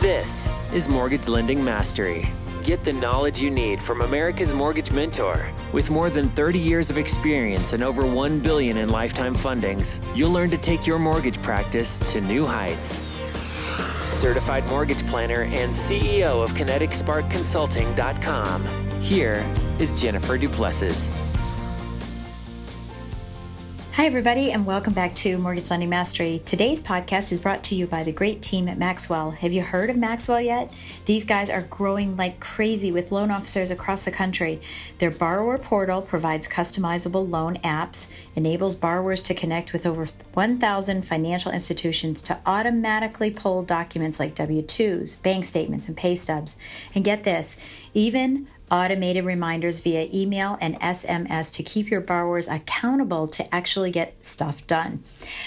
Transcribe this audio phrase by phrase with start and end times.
[0.00, 2.26] This is Mortgage Lending Mastery.
[2.64, 5.50] Get the knowledge you need from America's Mortgage Mentor.
[5.74, 10.32] With more than 30 years of experience and over 1 billion in lifetime fundings, you'll
[10.32, 12.98] learn to take your mortgage practice to new heights.
[14.06, 19.02] Certified mortgage planner and CEO of KineticSparkConsulting.com.
[19.02, 21.29] Here is Jennifer Du Plessis.
[23.94, 26.40] Hi, everybody, and welcome back to Mortgage Lending Mastery.
[26.44, 29.32] Today's podcast is brought to you by the great team at Maxwell.
[29.32, 30.72] Have you heard of Maxwell yet?
[31.06, 34.60] These guys are growing like crazy with loan officers across the country.
[34.98, 41.50] Their borrower portal provides customizable loan apps, enables borrowers to connect with over 1,000 financial
[41.50, 46.56] institutions to automatically pull documents like W 2s, bank statements, and pay stubs.
[46.94, 47.56] And get this,
[47.92, 54.24] even automated reminders via email and SMS to keep your borrowers accountable to actually get
[54.24, 55.02] stuff done.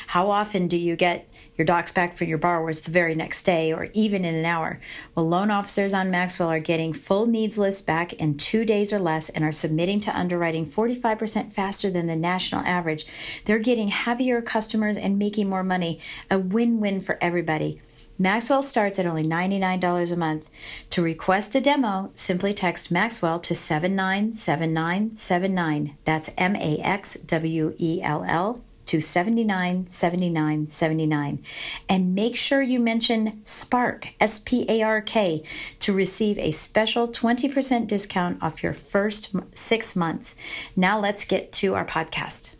[0.07, 3.71] How often do you get your docs back for your borrowers the very next day
[3.71, 4.79] or even in an hour?
[5.15, 8.99] Well, loan officers on Maxwell are getting full needs lists back in two days or
[8.99, 13.05] less and are submitting to underwriting 45% faster than the national average.
[13.45, 15.99] They're getting happier customers and making more money,
[16.29, 17.79] a win win for everybody.
[18.17, 20.49] Maxwell starts at only $99 a month.
[20.91, 25.97] To request a demo, simply text Maxwell to 797979.
[26.05, 31.41] That's M A X W E L L to 797979
[31.89, 35.41] and make sure you mention Spark S P A R K
[35.79, 40.35] to receive a special 20% discount off your first 6 months.
[40.75, 42.52] Now let's get to our podcast.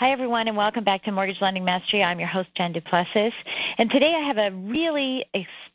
[0.00, 2.02] Hi, everyone, and welcome back to Mortgage Lending Mastery.
[2.02, 3.34] I'm your host, Jen Du Plessis.
[3.76, 5.26] And today I have a really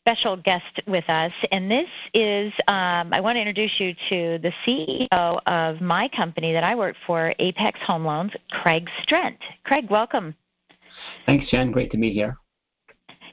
[0.02, 1.32] special guest with us.
[1.52, 6.54] And this is, um, I want to introduce you to the CEO of my company
[6.54, 9.38] that I work for, Apex Home Loans, Craig Strent.
[9.64, 10.34] Craig, welcome.
[11.28, 11.72] Thanks, Jen.
[11.72, 12.40] Great to meet here.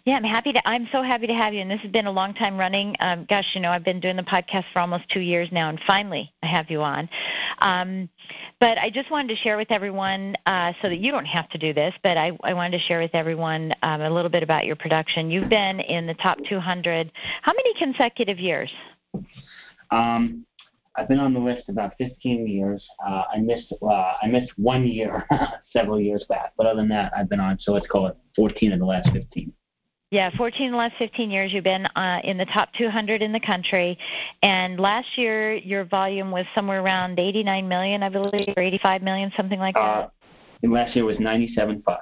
[0.04, 0.68] Yeah, I'm happy to.
[0.68, 1.60] I'm so happy to have you.
[1.60, 2.96] And this has been a long time running.
[2.98, 5.78] Um, gosh, you know, I've been doing the podcast for almost two years now, and
[5.86, 7.08] finally I have you on.
[7.60, 8.08] Um,
[8.58, 11.58] but I just wanted to share with everyone, uh, so that you don't have to
[11.58, 14.66] do this, but I, I wanted to share with everyone um, a little bit about
[14.66, 15.30] your production.
[15.30, 17.12] You've been in the top 200.
[17.42, 18.72] How many consecutive years?
[19.92, 20.44] Um,
[20.96, 22.84] I've been on the list about 15 years.
[23.06, 25.28] Uh, I missed uh, I missed one year
[25.72, 27.60] several years back, but other than that, I've been on.
[27.60, 29.52] So let's call it 14 of the last 15.
[30.12, 33.32] Yeah, 14 of the last 15 years you've been uh, in the top 200 in
[33.32, 33.96] the country,
[34.42, 39.32] and last year your volume was somewhere around 89 million, I believe, or 85 million,
[39.34, 40.08] something like uh,
[40.62, 40.68] that.
[40.68, 41.96] last year was 97.5.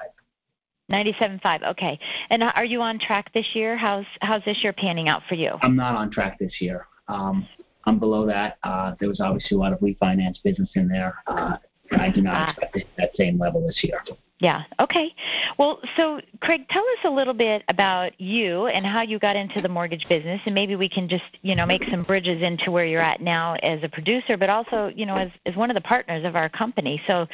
[0.91, 1.63] 97.5.
[1.71, 2.01] Okay.
[2.31, 3.77] And are you on track this year?
[3.77, 5.57] How's how's this year panning out for you?
[5.63, 6.89] I'm not on track this year.
[7.07, 7.47] Um,
[7.85, 8.59] I'm below that.
[8.65, 11.23] Uh, there was obviously a lot of refinance business in there.
[11.29, 11.59] Uh,
[11.93, 12.51] I do not ah.
[12.51, 14.03] expect that same level this year.
[14.41, 14.65] Yeah.
[14.81, 15.15] Okay.
[15.59, 19.61] Well, so Craig, tell us a little bit about you and how you got into
[19.61, 22.87] the mortgage business, and maybe we can just you know make some bridges into where
[22.87, 25.83] you're at now as a producer, but also you know as as one of the
[25.83, 27.03] partners of our company.
[27.07, 27.29] So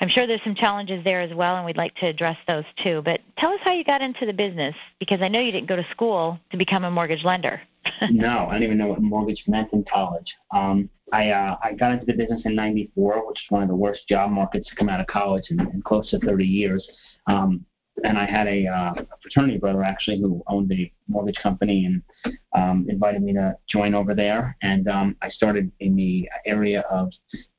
[0.00, 3.02] I'm sure there's some challenges there as well, and we'd like to address those too.
[3.04, 5.76] But tell us how you got into the business because I know you didn't go
[5.76, 7.60] to school to become a mortgage lender.
[8.10, 10.32] no, I didn't even know what mortgage meant in college.
[10.52, 13.76] Um, I uh, I got into the business in '94, which is one of the
[13.76, 16.86] worst job markets to come out of college in, in close to 30 years.
[17.26, 17.64] Um,
[18.04, 22.02] and I had a, uh, fraternity brother actually who owned a mortgage company and
[22.54, 24.56] um, invited me to join over there.
[24.62, 27.12] And um, I started in the area of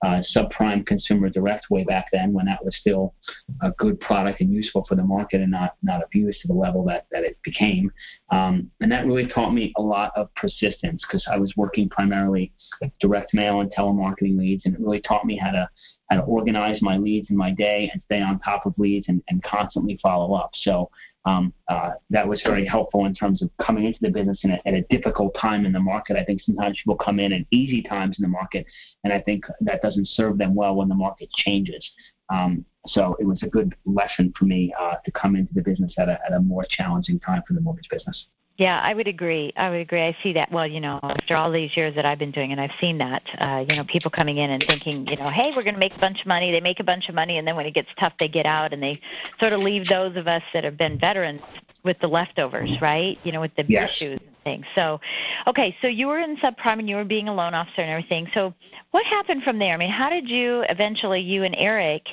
[0.03, 3.13] uh, subprime consumer direct way back then when that was still
[3.61, 6.83] a good product and useful for the market and not, not abused to the level
[6.85, 7.91] that, that it became.
[8.29, 12.51] Um, and that really taught me a lot of persistence because I was working primarily
[12.99, 15.69] direct mail and telemarketing leads, and it really taught me how to
[16.13, 19.21] how to organize my leads in my day and stay on top of leads and,
[19.29, 20.51] and constantly follow up.
[20.53, 20.89] So
[21.25, 24.73] um, uh, that was very helpful in terms of coming into the business a, at
[24.73, 26.17] a difficult time in the market.
[26.17, 28.65] I think sometimes people come in at easy times in the market,
[29.03, 31.89] and I think that doesn't serve them well when the market changes.
[32.29, 35.93] Um, so it was a good lesson for me uh, to come into the business
[35.97, 38.27] at a, at a more challenging time for the mortgage business.
[38.57, 39.51] Yeah, I would agree.
[39.55, 40.01] I would agree.
[40.01, 40.51] I see that.
[40.51, 43.23] Well, you know, after all these years that I've been doing, and I've seen that.
[43.39, 45.95] Uh, you know, people coming in and thinking, you know, hey, we're going to make
[45.95, 46.51] a bunch of money.
[46.51, 48.71] They make a bunch of money, and then when it gets tough, they get out,
[48.71, 49.01] and they
[49.39, 51.41] sort of leave those of us that have been veterans
[51.83, 53.17] with the leftovers, right?
[53.23, 53.89] You know, with the yes.
[53.89, 54.65] issues and things.
[54.75, 55.01] So,
[55.47, 58.27] okay, so you were in subprime and you were being a loan officer and everything.
[58.35, 58.53] So,
[58.91, 59.73] what happened from there?
[59.73, 62.09] I mean, how did you eventually, you and Eric,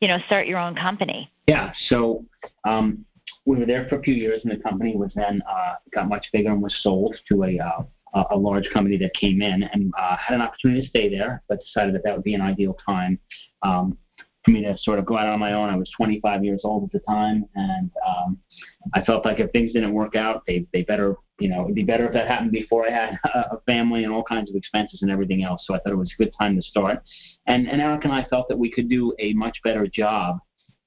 [0.00, 1.32] you know, start your own company?
[1.48, 1.72] Yeah.
[1.88, 2.24] So.
[2.64, 3.04] Um,
[3.50, 6.28] we were there for a few years, and the company was then uh, got much
[6.32, 7.82] bigger and was sold to a uh,
[8.30, 11.60] a large company that came in and uh, had an opportunity to stay there, but
[11.60, 13.18] decided that that would be an ideal time
[13.62, 13.96] um,
[14.44, 15.68] for me to sort of go out on my own.
[15.68, 18.38] I was 25 years old at the time, and um,
[18.94, 21.82] I felt like if things didn't work out, they they better you know it'd be
[21.82, 25.10] better if that happened before I had a family and all kinds of expenses and
[25.10, 25.64] everything else.
[25.66, 27.02] So I thought it was a good time to start.
[27.46, 30.38] And and Eric and I felt that we could do a much better job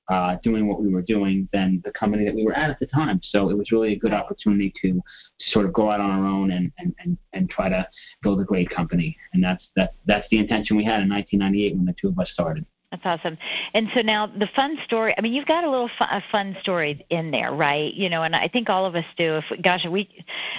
[0.09, 2.87] uh, doing what we were doing than the company that we were at at the
[2.87, 3.21] time.
[3.23, 6.25] So it was really a good opportunity to, to sort of go out on our
[6.25, 7.87] own and, and, and, and try to
[8.21, 9.17] build a great company.
[9.33, 12.31] And that's, that's, that's the intention we had in 1998 when the two of us
[12.31, 12.65] started.
[12.93, 13.39] That's awesome.
[13.73, 15.15] And so now the fun story.
[15.17, 17.91] I mean, you've got a little fun, a fun story in there, right?
[17.91, 19.41] You know, and I think all of us do.
[19.49, 20.07] If gosh, we,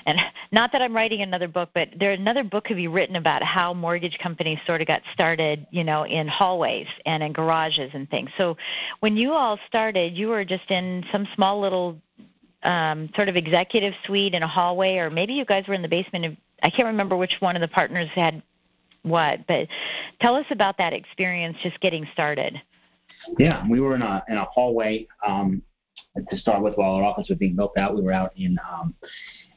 [0.05, 0.21] and
[0.51, 3.73] not that I'm writing another book, but there another book could be written about how
[3.73, 8.31] mortgage companies sort of got started, you know, in hallways and in garages and things.
[8.37, 8.57] So
[8.99, 12.03] when you all started, you were just in some small little
[12.65, 15.89] um, sort of executive suite in a hallway, or maybe you guys were in the
[15.89, 16.37] basement of.
[16.65, 18.43] I can't remember which one of the partners had
[19.05, 19.47] what.
[19.47, 19.69] But
[20.21, 22.61] tell us about that experience just getting started.
[23.39, 25.63] Yeah, we were in a in a hallway um,
[26.29, 27.95] to start with while our office was being built out.
[27.95, 28.95] We were out in um,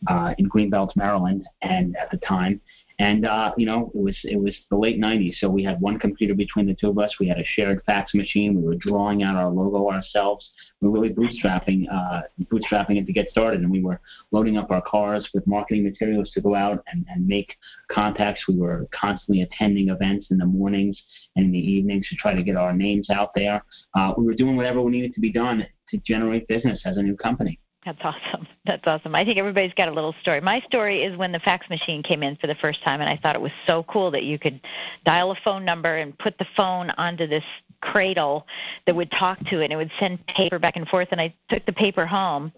[0.07, 2.61] uh, in Greenbelt, Maryland, and at the time,
[2.99, 5.99] and uh, you know, it was it was the late '90s, so we had one
[5.99, 7.19] computer between the two of us.
[7.19, 8.55] We had a shared fax machine.
[8.55, 10.49] We were drawing out our logo ourselves.
[10.81, 12.21] We were really bootstrapping uh,
[12.51, 14.01] bootstrapping it to get started, and we were
[14.31, 17.55] loading up our cars with marketing materials to go out and, and make
[17.91, 18.47] contacts.
[18.47, 20.99] We were constantly attending events in the mornings
[21.35, 23.63] and in the evenings to try to get our names out there.
[23.93, 27.03] Uh, we were doing whatever we needed to be done to generate business as a
[27.03, 27.59] new company.
[27.87, 28.45] That's awesome.
[28.65, 29.15] That's awesome.
[29.15, 30.41] I think everybody's got a little story.
[30.41, 33.15] My story is when the fax machine came in for the first time, and I
[33.15, 34.59] thought it was so cool that you could
[35.05, 37.45] dial a phone number and put the phone onto this
[37.79, 38.45] cradle
[38.85, 41.07] that would talk to it, and it would send paper back and forth.
[41.11, 42.51] And I took the paper home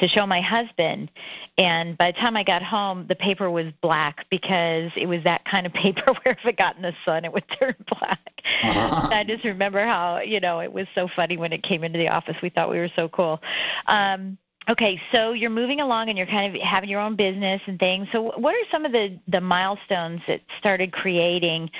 [0.00, 1.10] to show my husband,
[1.56, 5.46] and by the time I got home, the paper was black because it was that
[5.46, 8.42] kind of paper where if it got in the sun, it would turn black.
[8.62, 9.08] Uh-huh.
[9.10, 12.08] I just remember how you know it was so funny when it came into the
[12.08, 12.36] office.
[12.42, 13.40] We thought we were so cool.
[13.86, 14.36] Um,
[14.68, 18.06] Okay, so you're moving along and you're kind of having your own business and things.
[18.12, 21.70] So, what are some of the, the milestones that started creating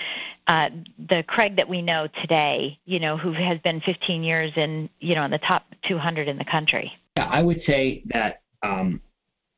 [0.46, 0.70] uh,
[1.10, 2.78] the Craig that we know today?
[2.86, 6.38] You know, who has been 15 years in you know in the top 200 in
[6.38, 6.92] the country.
[7.16, 9.02] Yeah, I would say that um,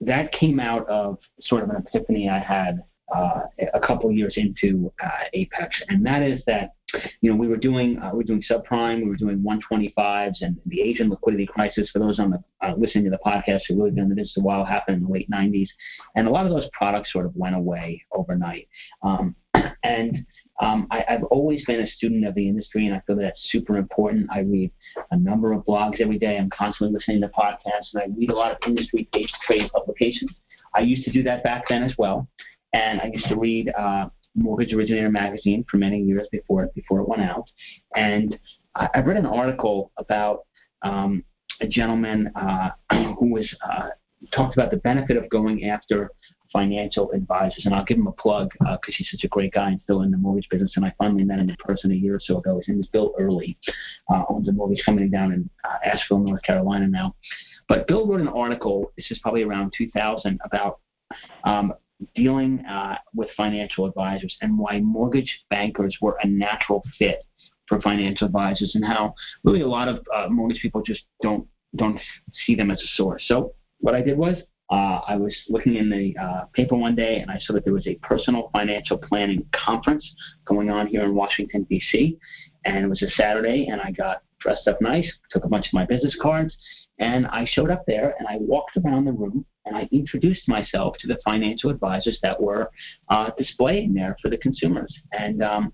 [0.01, 2.83] that came out of sort of an epiphany I had
[3.15, 3.43] uh,
[3.75, 6.75] a couple years into uh, Apex, and that is that
[7.21, 10.59] you know we were doing uh, we were doing subprime, we were doing 125s, and
[10.67, 11.91] the Asian liquidity crisis.
[11.91, 14.37] For those on the uh, listening to the podcast who really been in the business
[14.39, 15.69] a while, happened in the late 90s,
[16.15, 18.69] and a lot of those products sort of went away overnight.
[19.03, 19.35] Um,
[19.83, 20.25] and
[20.61, 23.51] um, I, have always been a student of the industry, and I feel that that's
[23.51, 24.29] super important.
[24.31, 24.71] I read
[25.11, 26.37] a number of blogs every day.
[26.39, 30.31] I'm constantly listening to podcasts, and I read a lot of industry-based trade publications.
[30.75, 32.29] I used to do that back then as well
[32.73, 37.09] and I used to read uh, Mortgage Originator magazine for many years before before it
[37.09, 37.51] went out.
[37.97, 38.39] And
[38.75, 40.45] I, I read an article about
[40.83, 41.25] um,
[41.61, 42.71] a gentleman uh,
[43.19, 43.89] who was uh,
[44.33, 46.11] talked about the benefit of going after
[46.53, 47.65] financial advisors.
[47.65, 50.03] And I'll give him a plug because uh, he's such a great guy and still
[50.03, 50.73] in the mortgage business.
[50.77, 52.59] And I finally met him in person a year or so ago.
[52.59, 53.57] His name is Bill Early,
[54.13, 57.15] uh, owns a mortgage company down in uh, Asheville, North Carolina now.
[57.69, 60.81] But Bill wrote an article, this is probably around 2000, about
[61.45, 61.73] um,
[62.15, 67.25] dealing uh, with financial advisors and why mortgage bankers were a natural fit
[67.69, 69.15] for financial advisors and how
[69.45, 72.01] really a lot of uh, mortgage people just don't don't
[72.45, 73.23] see them as a source.
[73.27, 74.37] So what I did was
[74.71, 77.73] uh, I was looking in the uh, paper one day and I saw that there
[77.73, 80.09] was a personal financial planning conference
[80.45, 82.19] going on here in Washington D.C.
[82.65, 85.75] and it was a Saturday and I got dressed up nice, took a bunch of
[85.75, 86.57] my business cards,
[86.99, 90.97] and I showed up there and I walked around the room and I introduced myself
[90.99, 92.71] to the financial advisors that were
[93.09, 94.95] uh, displaying there for the consumers.
[95.13, 95.73] And um,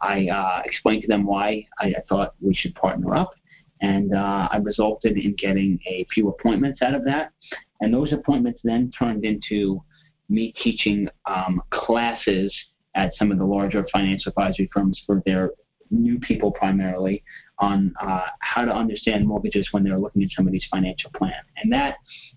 [0.00, 3.32] I uh, explained to them why I, I, thought we should partner up.
[3.80, 7.32] And uh, I resulted in getting a few appointments out of that.
[7.80, 9.82] And those appointments then turned into
[10.28, 12.54] me teaching um, classes
[12.94, 15.50] at some of the larger financial advisory firms for their
[15.90, 17.22] new people primarily
[17.62, 21.42] on uh, how to understand mortgages when they're looking at somebody's financial plan.
[21.56, 21.96] And that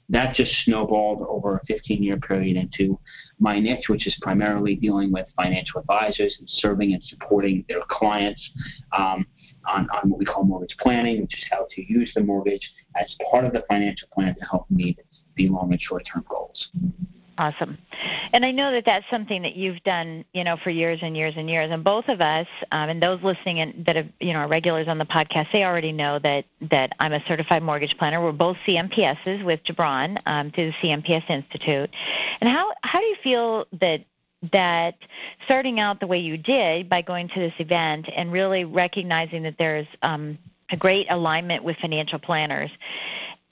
[0.09, 2.99] that just snowballed over a 15 year period into
[3.39, 8.51] my niche, which is primarily dealing with financial advisors and serving and supporting their clients
[8.95, 9.25] um,
[9.67, 13.15] on, on what we call mortgage planning, which is how to use the mortgage as
[13.31, 14.99] part of the financial plan to help meet
[15.37, 16.69] the long and short term goals.
[17.37, 17.77] Awesome.
[18.31, 21.33] And I know that that's something that you've done, you know, for years and years
[21.35, 21.69] and years.
[21.69, 24.87] And both of us, um, and those listening and that are, you know, are regulars
[24.87, 28.23] on the podcast, they already know that that I'm a certified mortgage planner.
[28.23, 31.89] We're both CMPSs with Jabron um, through the CMPS Institute.
[32.39, 34.05] And how how do you feel that
[34.53, 34.95] that
[35.43, 39.57] starting out the way you did by going to this event and really recognizing that
[39.57, 40.37] there's um,
[40.71, 42.71] a great alignment with financial planners.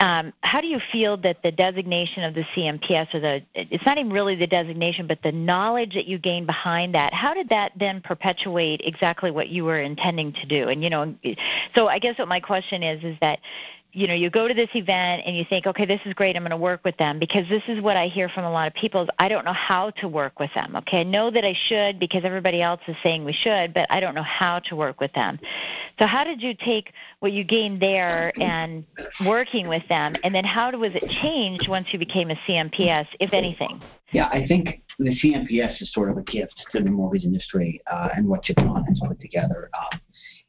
[0.04, 3.98] Um, how do you feel that the designation of the CMPS, or the, it's not
[3.98, 7.72] even really the designation, but the knowledge that you gain behind that, how did that
[7.80, 10.68] then perpetuate exactly what you were intending to do?
[10.68, 11.16] And, you know,
[11.74, 13.40] so I guess what my question is, is that
[13.94, 16.42] you know you go to this event and you think okay this is great i'm
[16.42, 17.20] going to work with them.
[17.20, 19.54] Because this is what i hear from a lot of people is i don't know
[19.54, 21.02] how to work with them okay?
[21.02, 24.16] I know that i should because everybody else is saying we should but i don't
[24.16, 25.40] know how to work with them.
[26.00, 28.84] So how did you take what you gained there and
[29.26, 30.16] working with them?
[30.24, 33.82] And then how was it changed once you became a cmps if anything?
[34.12, 38.10] Yeah i think the cmps is sort of a gift to the mortgage industry uh,
[38.16, 40.00] and what japan has put together um,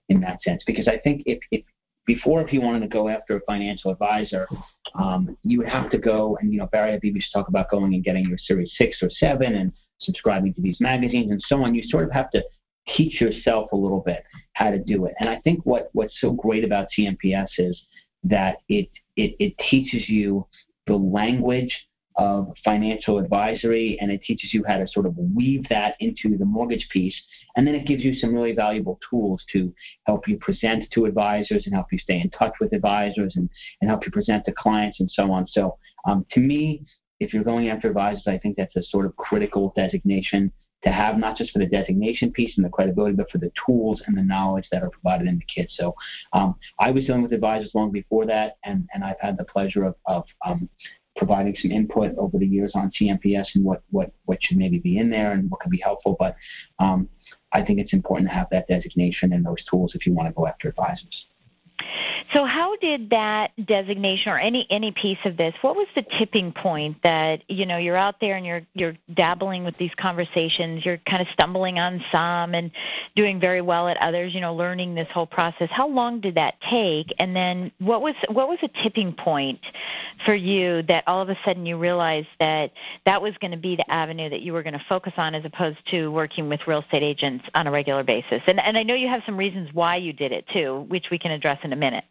[0.08, 0.62] in that sense.
[0.66, 1.62] Because i think if, if
[2.06, 4.46] before, if you wanted to go after a financial advisor,
[4.94, 7.70] um, you would have to go and, you know, Barry Habib used to talk about
[7.70, 11.62] going and getting your Series 6 or 7 and subscribing to these magazines and so
[11.62, 11.74] on.
[11.74, 12.44] You sort of have to
[12.88, 15.14] teach yourself a little bit how to do it.
[15.18, 17.82] And I think what, what's so great about CMPS is
[18.24, 20.46] that it, it, it teaches you
[20.86, 25.96] the language of financial advisory and it teaches you how to sort of weave that
[26.00, 27.14] into the mortgage piece.
[27.56, 29.72] And then it gives you some really valuable tools to
[30.06, 33.48] help you present to advisors and help you stay in touch with advisors and,
[33.80, 35.48] and help you present to clients and so on.
[35.48, 36.84] So um, to me,
[37.20, 40.52] if you're going after advisors, I think that's a sort of critical designation
[40.84, 44.02] to have, not just for the designation piece and the credibility, but for the tools
[44.06, 45.70] and the knowledge that are provided in the kit.
[45.70, 45.94] So
[46.32, 49.84] um, I was dealing with advisors long before that, and, and I've had the pleasure
[49.84, 50.68] of, of um,
[51.16, 54.98] providing some input over the years on CMPS and what, what, what should maybe be
[54.98, 56.16] in there and what can be helpful.
[56.18, 56.36] But
[56.78, 57.08] um,
[57.52, 60.32] I think it's important to have that designation and those tools if you want to
[60.32, 61.26] go after advisors.
[62.32, 66.52] So how did that designation or any any piece of this, what was the tipping
[66.52, 70.98] point that, you know, you're out there and you're you're dabbling with these conversations, you're
[70.98, 72.70] kind of stumbling on some and
[73.14, 75.68] doing very well at others, you know, learning this whole process.
[75.70, 77.14] How long did that take?
[77.18, 79.60] And then what was what was a tipping point
[80.24, 82.72] for you that all of a sudden you realized that
[83.04, 85.44] that was going to be the avenue that you were going to focus on as
[85.44, 88.42] opposed to working with real estate agents on a regular basis?
[88.46, 91.18] And and I know you have some reasons why you did it too, which we
[91.18, 92.04] can address in a minute.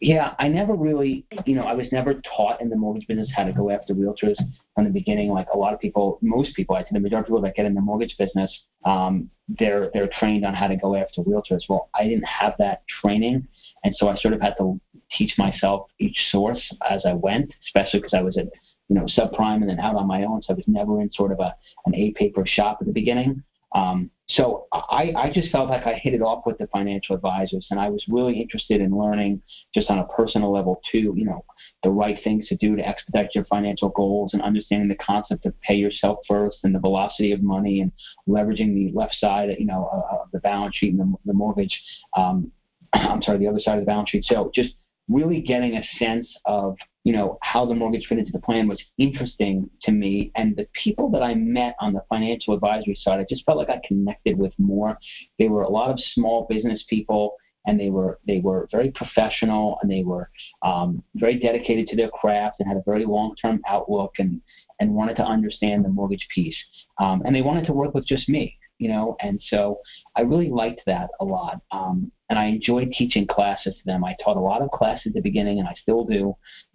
[0.00, 3.44] Yeah, I never really, you know, I was never taught in the mortgage business how
[3.44, 4.36] to go after realtors
[4.74, 5.28] from the beginning.
[5.28, 7.66] Like a lot of people, most people, I think the majority of people that get
[7.66, 8.50] in the mortgage business,
[8.86, 11.64] um, they're they're trained on how to go after realtors.
[11.68, 13.46] Well, I didn't have that training,
[13.84, 14.80] and so I sort of had to
[15.12, 18.48] teach myself each source as I went, especially because I was at
[18.88, 21.30] you know subprime and then out on my own, so I was never in sort
[21.30, 23.42] of a an A paper shop at the beginning.
[23.72, 27.66] Um, so I, I just felt like I hit it off with the financial advisors,
[27.70, 29.42] and I was really interested in learning
[29.74, 31.14] just on a personal level too.
[31.16, 31.44] You know,
[31.82, 35.60] the right things to do to expedite your financial goals, and understanding the concept of
[35.62, 37.90] pay yourself first, and the velocity of money, and
[38.28, 41.82] leveraging the left side, you know, of the balance sheet and the, the mortgage.
[42.16, 42.52] Um,
[42.92, 44.24] I'm sorry, the other side of the balance sheet.
[44.24, 44.74] So just
[45.10, 48.80] really getting a sense of you know how the mortgage fit into the plan was
[48.98, 50.30] interesting to me.
[50.36, 53.70] And the people that i met on the financial advisory side i just felt like
[53.70, 54.96] i connected with more.
[55.38, 57.34] They were a lot of small business people
[57.66, 60.30] and they were they were very professional and they were
[60.62, 64.40] um, very dedicated to their craft and had a very long term outlook and
[64.80, 66.56] and wanted to understand the mortgage piece.
[66.98, 69.78] Um, and they wanted to work with just me you know, and so
[70.16, 71.60] I really liked that a lot.
[71.70, 74.04] Um, and I enjoyed teaching classes to them.
[74.04, 76.34] I taught a lot of classes at the beginning, and I still do,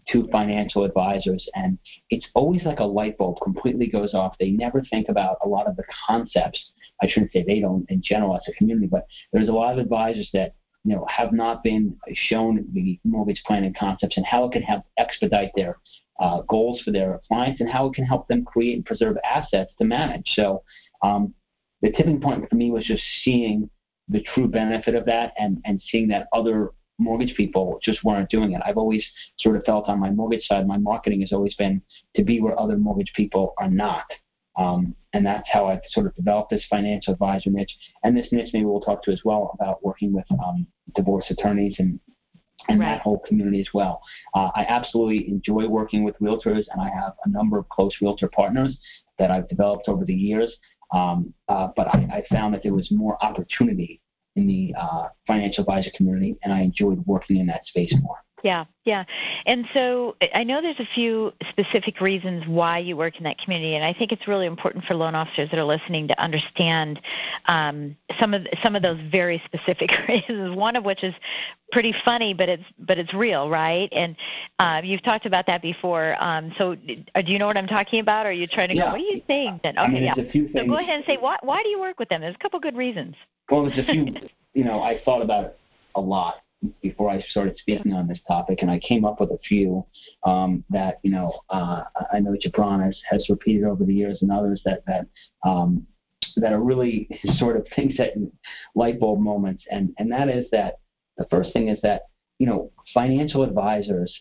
[0.09, 1.50] to financial advisors.
[1.55, 1.79] And
[2.12, 4.38] it's always like a light bulb completely goes off.
[4.39, 6.71] They never think about a lot of the concepts.
[7.01, 9.79] I shouldn't say they don't in general as a community, but there's a lot of
[9.79, 14.51] advisors that you know have not been shown the mortgage planning concepts and how it
[14.51, 15.79] can help expedite their
[16.19, 19.74] uh, goals for their clients and how it can help them create and preserve assets
[19.79, 20.35] to manage.
[20.35, 20.63] So
[21.01, 21.33] um,
[21.85, 23.69] the tipping point for me was just seeing
[24.09, 28.53] the true benefit of that and, and seeing that other mortgage people just weren't doing
[28.53, 28.61] it.
[28.65, 29.05] I've always
[29.37, 31.83] sort of felt on my mortgage side, my marketing has always been
[32.15, 34.05] to be where other mortgage people are not.
[34.57, 37.75] Um, and that's how I've sort of developed this financial advisor niche.
[38.03, 40.65] And this niche maybe we'll talk to as well about working with um,
[40.95, 41.99] divorce attorneys and
[42.67, 42.95] and right.
[42.95, 44.01] that whole community as well.
[44.33, 48.27] Uh, I absolutely enjoy working with realtors, and I have a number of close realtor
[48.27, 48.75] partners
[49.19, 50.55] that I've developed over the years.
[50.93, 54.01] Um, uh, but I, I, found that there was more opportunity
[54.35, 58.17] in the uh, financial advisor community, and I enjoyed working in that space more.
[58.43, 59.05] Yeah, yeah.
[59.45, 63.75] And so I know there's a few specific reasons why you work in that community,
[63.75, 66.99] and I think it's really important for loan officers that are listening to understand
[67.45, 70.55] um, some of some of those very specific reasons.
[70.55, 71.15] One of which is
[71.71, 73.89] pretty funny, but it's but it's real, right?
[73.91, 74.15] And
[74.59, 76.15] uh, you've talked about that before.
[76.19, 76.73] Um, so
[77.15, 78.25] uh, do you know what I'm talking about?
[78.25, 78.85] Or are you trying to yeah.
[78.85, 78.91] go?
[78.91, 79.61] What are you saying?
[79.63, 80.15] Then okay, I mean, yeah.
[80.61, 82.21] So go ahead and say why why do you work with them?
[82.21, 83.15] There's a couple good reasons.
[83.49, 84.13] Well, there's a few.
[84.53, 85.59] you know, I thought about it
[85.95, 86.35] a lot
[86.81, 89.86] before I started speaking on this topic, and I came up with a few
[90.24, 94.31] um, that you know uh, I know Jabron has, has repeated over the years, and
[94.31, 95.07] others that that
[95.43, 95.86] um,
[96.38, 98.13] that are really sort of things that
[98.75, 100.79] light bulb moments, and and that is that
[101.17, 102.03] the first thing is that
[102.39, 104.13] you know financial advisors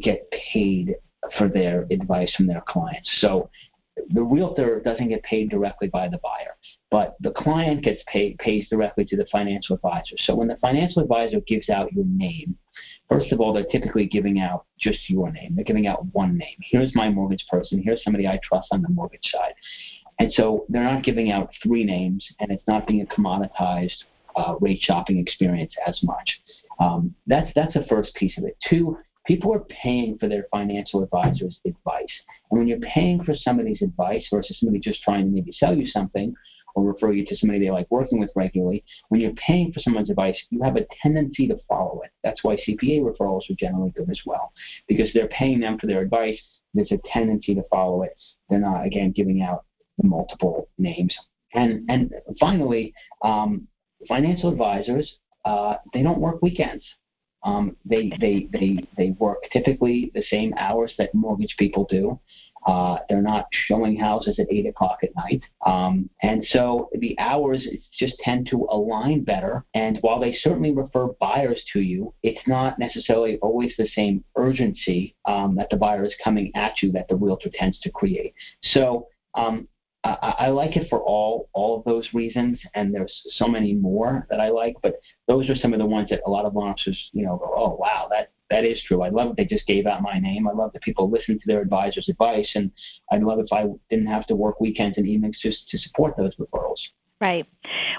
[0.00, 0.94] get paid
[1.36, 3.10] for their advice from their clients.
[3.20, 3.50] So
[4.10, 6.56] the realtor doesn't get paid directly by the buyer,
[6.90, 10.16] but the client gets paid pays directly to the financial advisor.
[10.16, 12.56] So when the financial advisor gives out your name,
[13.08, 15.54] first of all, they're typically giving out just your name.
[15.54, 16.56] They're giving out one name.
[16.62, 17.82] Here's my mortgage person.
[17.82, 19.54] Here's somebody I trust on the mortgage side.
[20.18, 24.04] And so they're not giving out three names, and it's not being a commoditized
[24.34, 26.40] uh, rate shopping experience as much.
[26.80, 28.56] Um, that's that's the first piece of it.
[28.68, 32.12] Two, people are paying for their financial advisor's advice.
[32.50, 35.86] And when you're paying for somebody's advice versus somebody just trying to maybe sell you
[35.86, 36.34] something
[36.78, 40.10] or refer you to somebody they like working with regularly, when you're paying for someone's
[40.10, 42.10] advice, you have a tendency to follow it.
[42.22, 44.52] That's why CPA referrals are generally good as well,
[44.86, 46.38] because they're paying them for their advice.
[46.74, 48.16] There's a tendency to follow it.
[48.48, 49.64] They're not, again, giving out
[50.02, 51.16] multiple names.
[51.54, 53.66] And, and finally, um,
[54.06, 56.84] financial advisors, uh, they don't work weekends.
[57.42, 62.20] Um, they, they, they, they work typically the same hours that mortgage people do.
[62.66, 65.42] Uh, they're not showing houses at 8 o'clock at night.
[65.64, 69.64] Um, and so the hours just tend to align better.
[69.74, 75.14] And while they certainly refer buyers to you, it's not necessarily always the same urgency
[75.24, 78.34] um, that the buyer is coming at you that the realtor tends to create.
[78.62, 79.68] So um,
[80.04, 84.26] I, I, like it for all all of those reasons, and there's so many more
[84.30, 84.76] that I like.
[84.82, 87.52] But those are some of the ones that a lot of officers, you know, go,
[87.56, 90.46] "Oh, wow, that that is true." I love that they just gave out my name.
[90.46, 92.70] I love that people listen to their advisor's advice, and
[93.10, 96.34] I'd love if I didn't have to work weekends and evenings just to support those
[96.36, 96.78] referrals.
[97.20, 97.46] Right.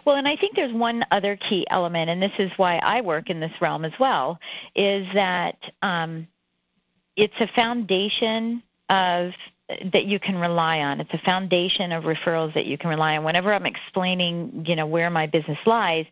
[0.06, 3.29] Well, and I think there's one other key element, and this is why I work
[3.29, 4.39] in this realm as well,
[4.74, 6.27] is that um,
[7.18, 9.34] it's a foundation of
[9.93, 10.99] that you can rely on.
[10.99, 13.23] It's a foundation of referrals that you can rely on.
[13.23, 16.08] Whenever I'm explaining, you know, where my business lies,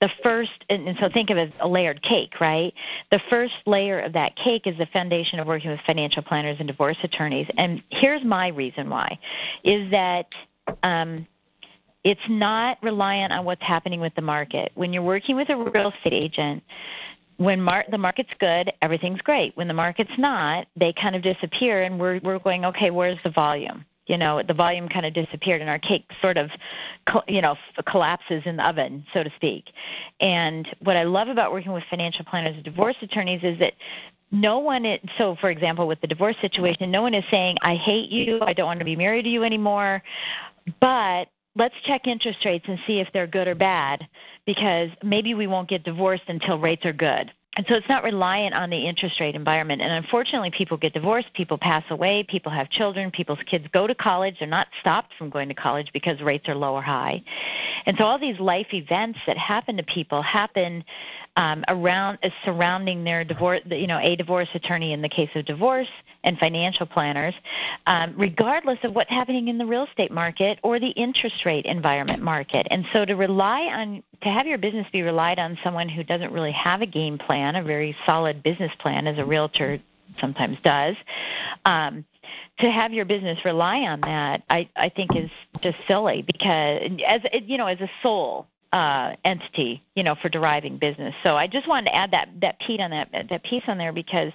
[0.00, 2.72] the first, and, and so think of it as a layered cake, right?
[3.10, 6.66] The first layer of that cake is the foundation of working with financial planners and
[6.66, 7.48] divorce attorneys.
[7.58, 9.18] And here's my reason why,
[9.62, 10.26] is that
[10.82, 11.26] um,
[12.04, 14.72] it's not reliant on what's happening with the market.
[14.74, 16.62] When you're working with a real estate agent,
[17.42, 19.56] when mar- the market's good, everything's great.
[19.56, 23.30] When the market's not, they kind of disappear, and we're we're going, okay, where's the
[23.30, 23.84] volume?
[24.06, 26.50] You know, the volume kind of disappeared, and our cake sort of,
[27.28, 29.72] you know, collapses in the oven, so to speak.
[30.20, 33.74] And what I love about working with financial planners and divorce attorneys is that
[34.32, 37.74] no one is, so for example with the divorce situation no one is saying i
[37.74, 40.02] hate you i don't want to be married to you anymore
[40.80, 44.08] but let's check interest rates and see if they're good or bad
[44.46, 47.32] because maybe we won't get divorced until rates are good.
[47.54, 49.82] And so it's not reliant on the interest rate environment.
[49.82, 53.94] And unfortunately, people get divorced, people pass away, people have children, people's kids go to
[53.94, 54.38] college.
[54.38, 57.22] They're not stopped from going to college because rates are low or high.
[57.84, 60.82] And so all these life events that happen to people happen
[61.36, 65.44] um, around uh, surrounding their divorce, you know, a divorce attorney in the case of
[65.44, 65.90] divorce
[66.24, 67.34] and financial planners,
[67.86, 72.22] um, regardless of what's happening in the real estate market or the interest rate environment
[72.22, 72.66] market.
[72.70, 76.32] And so to rely on to have your business be relied on someone who doesn't
[76.32, 79.80] really have a game plan, a very solid business plan, as a realtor
[80.20, 80.96] sometimes does.
[81.64, 82.04] Um,
[82.58, 85.30] to have your business rely on that, I, I think is
[85.60, 90.78] just silly because as you know, as a sole uh, entity, you know, for deriving
[90.78, 91.14] business.
[91.22, 93.92] So I just wanted to add that that piece on that that piece on there
[93.92, 94.32] because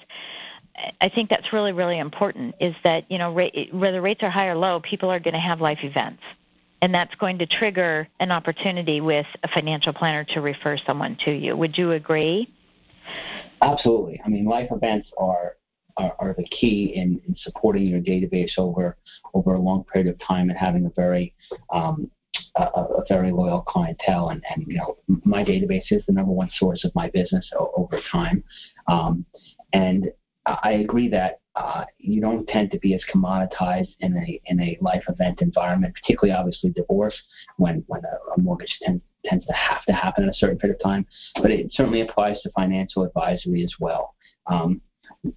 [1.01, 2.55] I think that's really really important.
[2.59, 5.39] Is that you know rate, whether rates are high or low, people are going to
[5.39, 6.23] have life events,
[6.81, 11.31] and that's going to trigger an opportunity with a financial planner to refer someone to
[11.31, 11.55] you.
[11.55, 12.53] Would you agree?
[13.61, 14.21] Absolutely.
[14.23, 15.57] I mean, life events are
[15.97, 18.97] are, are the key in, in supporting your database over
[19.33, 21.33] over a long period of time and having a very
[21.73, 22.09] um,
[22.55, 26.49] a, a, very loyal clientele, and, and you know my database is the number one
[26.55, 28.43] source of my business over time.
[28.87, 29.25] Um,
[29.73, 30.11] and
[30.63, 34.77] I agree that uh, you don't tend to be as commoditized in a in a
[34.81, 37.19] life event environment, particularly obviously divorce,
[37.57, 40.77] when when a, a mortgage tends tends to have to happen in a certain period
[40.79, 41.05] of time.
[41.41, 44.15] But it certainly applies to financial advisory as well.
[44.45, 44.81] Um,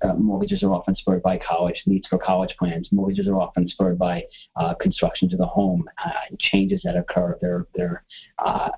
[0.02, 2.88] uh, mortgages are often spurred by college needs for college plans.
[2.92, 4.24] Mortgages are often spurred by
[4.56, 7.38] uh, construction to the home, uh, changes that occur.
[7.40, 8.04] They're, they're
[8.38, 8.70] uh,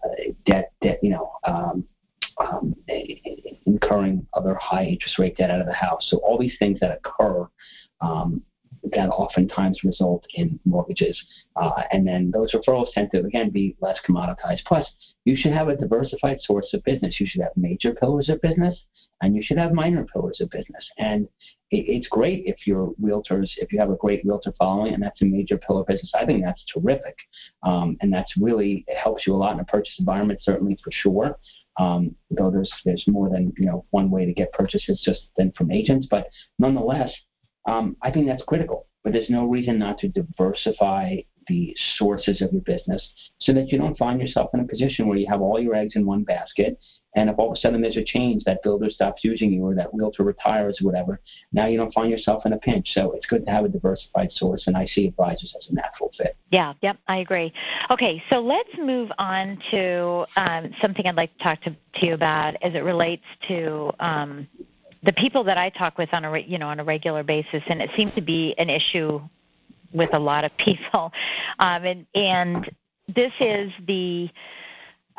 [0.46, 1.84] debt, debt, you know, um,
[2.38, 2.74] um,
[3.66, 6.08] incurring other high interest rate debt out of the house.
[6.08, 7.48] So all these things that occur
[8.00, 8.42] um,
[8.92, 11.22] that oftentimes result in mortgages.
[11.56, 14.64] Uh, and then those referrals tend to, again, be less commoditized.
[14.66, 14.86] Plus,
[15.24, 17.20] you should have a diversified source of business.
[17.20, 18.76] You should have major pillars of business
[19.22, 20.90] and you should have minor pillars of business.
[20.98, 21.28] And
[21.70, 25.22] it, it's great if your realtors, if you have a great realtor following and that's
[25.22, 26.10] a major pillar business.
[26.14, 27.16] I think that's terrific.
[27.62, 30.90] Um, and that's really, it helps you a lot in a purchase environment, certainly for
[30.90, 31.38] sure.
[31.78, 35.52] Um, though there's there's more than you know one way to get purchases just than
[35.52, 36.26] from agents, but
[36.58, 37.10] nonetheless,
[37.66, 38.86] um, I think that's critical.
[39.04, 41.16] But there's no reason not to diversify
[41.48, 45.18] the sources of your business so that you don't find yourself in a position where
[45.18, 46.78] you have all your eggs in one basket.
[47.14, 49.74] And if all of a sudden there's a change, that builder stops using you or
[49.74, 51.20] that realtor retires or whatever,
[51.52, 52.94] now you don't find yourself in a pinch.
[52.94, 56.10] So it's good to have a diversified source, and I see advisors as a natural
[56.16, 56.36] fit.
[56.50, 57.52] Yeah, yep, I agree.
[57.90, 62.14] Okay, so let's move on to um, something I'd like to talk to, to you
[62.14, 64.48] about as it relates to um,
[65.02, 67.82] the people that I talk with on a you know on a regular basis, and
[67.82, 69.20] it seems to be an issue
[69.92, 71.12] with a lot of people,
[71.58, 72.70] um, and and
[73.08, 74.30] this is the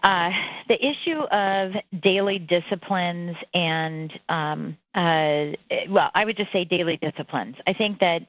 [0.04, 0.32] uh,
[0.68, 5.54] the issue of daily disciplines and um, uh,
[5.90, 7.56] well, I would just say daily disciplines.
[7.66, 8.28] I think that so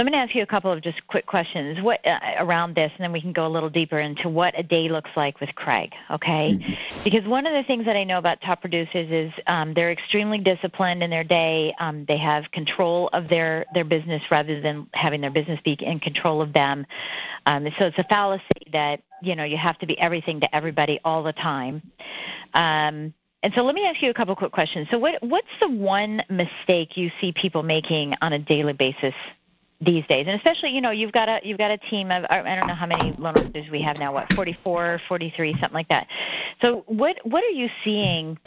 [0.00, 2.92] I'm going to ask you a couple of just quick questions what, uh, around this,
[2.96, 5.52] and then we can go a little deeper into what a day looks like with
[5.56, 5.92] Craig.
[6.12, 7.02] Okay, mm-hmm.
[7.02, 10.38] because one of the things that I know about top producers is um, they're extremely
[10.38, 11.74] disciplined in their day.
[11.80, 15.98] Um, they have control of their their business rather than having their business be in
[15.98, 16.86] control of them.
[17.46, 21.00] Um, so it's a fallacy that you know you have to be everything to everybody
[21.04, 21.82] all the time.
[22.52, 24.88] Um, and so let me ask you a couple quick questions.
[24.90, 29.14] So what what's the one mistake you see people making on a daily basis
[29.82, 30.26] these days?
[30.26, 32.74] And especially, you know, you've got a you've got a team of I don't know
[32.74, 36.06] how many loan officers we have now, what 44, 43, something like that.
[36.62, 38.38] So what what are you seeing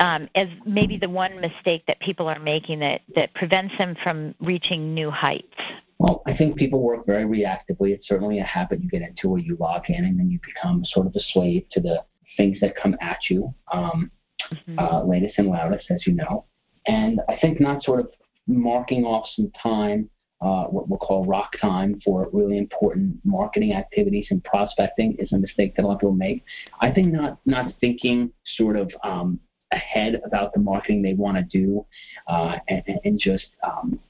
[0.00, 4.34] um, as maybe the one mistake that people are making that that prevents them from
[4.40, 5.60] reaching new heights?
[5.98, 7.90] Well, I think people work very reactively.
[7.90, 10.84] It's certainly a habit you get into where you log in and then you become
[10.84, 12.04] sort of a slave to the
[12.36, 13.52] things that come at you.
[13.72, 14.10] Um,
[14.42, 14.78] mm-hmm.
[14.78, 16.44] uh, latest and loudest, as you know.
[16.86, 18.10] And I think not sort of
[18.46, 20.08] marking off some time,
[20.40, 25.38] uh, what we'll call rock time for really important marketing activities and prospecting is a
[25.38, 26.44] mistake that a lot of people make.
[26.80, 29.40] I think not not thinking sort of um,
[29.72, 31.84] ahead about the marketing they want to do
[32.28, 34.00] uh, and, and, just um,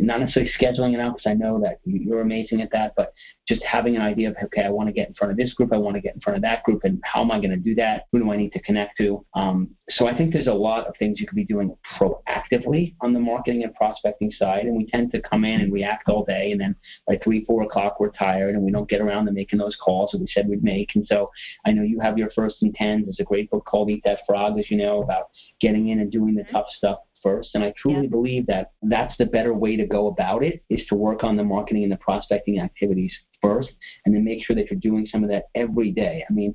[0.00, 3.12] not necessarily scheduling it out because I know that you're amazing at that, but
[3.46, 5.72] just having an idea of okay, I want to get in front of this group,
[5.72, 7.56] I want to get in front of that group, and how am I going to
[7.56, 8.04] do that?
[8.12, 9.24] Who do I need to connect to?
[9.34, 13.12] Um, so I think there's a lot of things you could be doing proactively on
[13.12, 16.52] the marketing and prospecting side, and we tend to come in and react all day,
[16.52, 19.58] and then by three, four o'clock we're tired, and we don't get around to making
[19.58, 20.94] those calls that we said we'd make.
[20.94, 21.30] And so
[21.64, 23.06] I know you have your first and tens.
[23.06, 26.12] There's a great book called Eat That Frog, as you know, about getting in and
[26.12, 27.50] doing the tough stuff first.
[27.54, 28.10] And I truly yeah.
[28.10, 31.44] believe that that's the better way to go about it is to work on the
[31.44, 33.12] marketing and the prospecting activities
[33.42, 33.70] first
[34.04, 36.24] and then make sure that you're doing some of that every day.
[36.28, 36.54] I mean,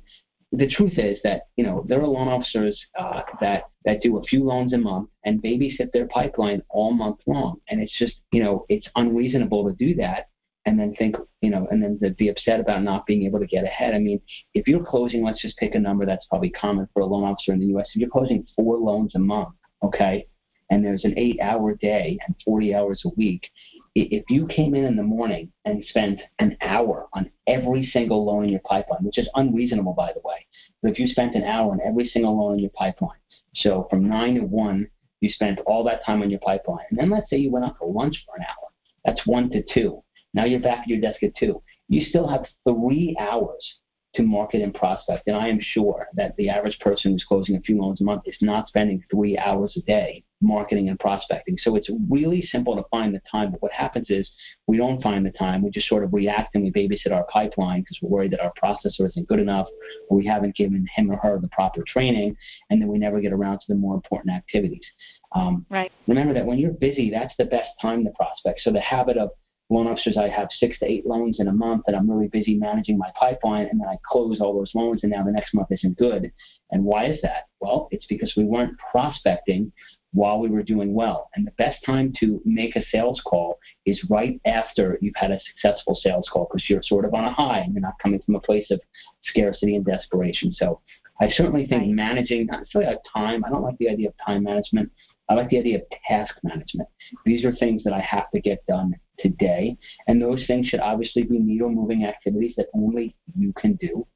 [0.52, 4.22] the truth is that you know there are loan officers uh, that that do a
[4.22, 8.42] few loans a month and babysit their pipeline all month long, and it's just you
[8.42, 10.28] know it's unreasonable to do that
[10.66, 13.46] and then think you know and then to be upset about not being able to
[13.46, 13.94] get ahead.
[13.94, 14.20] I mean,
[14.54, 17.52] if you're closing, let's just pick a number that's probably common for a loan officer
[17.52, 17.88] in the U.S.
[17.94, 20.26] If you're closing four loans a month, okay,
[20.70, 23.50] and there's an eight hour day and 40 hours a week,
[23.94, 28.44] if you came in in the morning and spent an hour on every single loan
[28.44, 30.46] in your pipeline, which is unreasonable, by the way,
[30.82, 33.18] but if you spent an hour on every single loan in your pipeline,
[33.54, 34.88] so from 9 to 1,
[35.20, 37.78] you spent all that time on your pipeline, and then let's say you went out
[37.78, 38.70] for lunch for an hour,
[39.04, 40.02] that's 1 to 2.
[40.34, 41.62] Now you're back at your desk at 2.
[41.88, 43.78] You still have three hours
[44.14, 45.26] to market and prospect.
[45.26, 48.22] And I am sure that the average person who's closing a few loans a month
[48.26, 51.58] is not spending three hours a day marketing and prospecting.
[51.58, 53.50] So it's really simple to find the time.
[53.50, 54.30] But what happens is
[54.66, 55.62] we don't find the time.
[55.62, 58.52] We just sort of react and we babysit our pipeline because we're worried that our
[58.62, 59.68] processor isn't good enough
[60.08, 62.36] or we haven't given him or her the proper training.
[62.70, 64.84] And then we never get around to the more important activities.
[65.32, 65.90] Um, right.
[66.06, 68.60] Remember that when you're busy, that's the best time to prospect.
[68.60, 69.30] So the habit of
[69.70, 72.54] loan officers, I have six to eight loans in a month, and I'm really busy
[72.56, 75.68] managing my pipeline, and then I close all those loans, and now the next month
[75.70, 76.30] isn't good.
[76.70, 77.44] And why is that?
[77.60, 79.72] Well, it's because we weren't prospecting
[80.14, 81.28] while we were doing well.
[81.34, 85.40] And the best time to make a sales call is right after you've had a
[85.40, 88.36] successful sales call because you're sort of on a high and you're not coming from
[88.36, 88.80] a place of
[89.24, 90.52] scarcity and desperation.
[90.52, 90.80] So
[91.20, 94.90] I certainly think managing, not necessarily time, I don't like the idea of time management
[95.28, 96.88] I like the idea of task management.
[97.24, 101.22] These are things that I have to get done today, and those things should obviously
[101.22, 104.06] be needle moving activities that only you can do.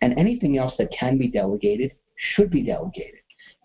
[0.00, 3.20] And anything else that can be delegated should be delegated.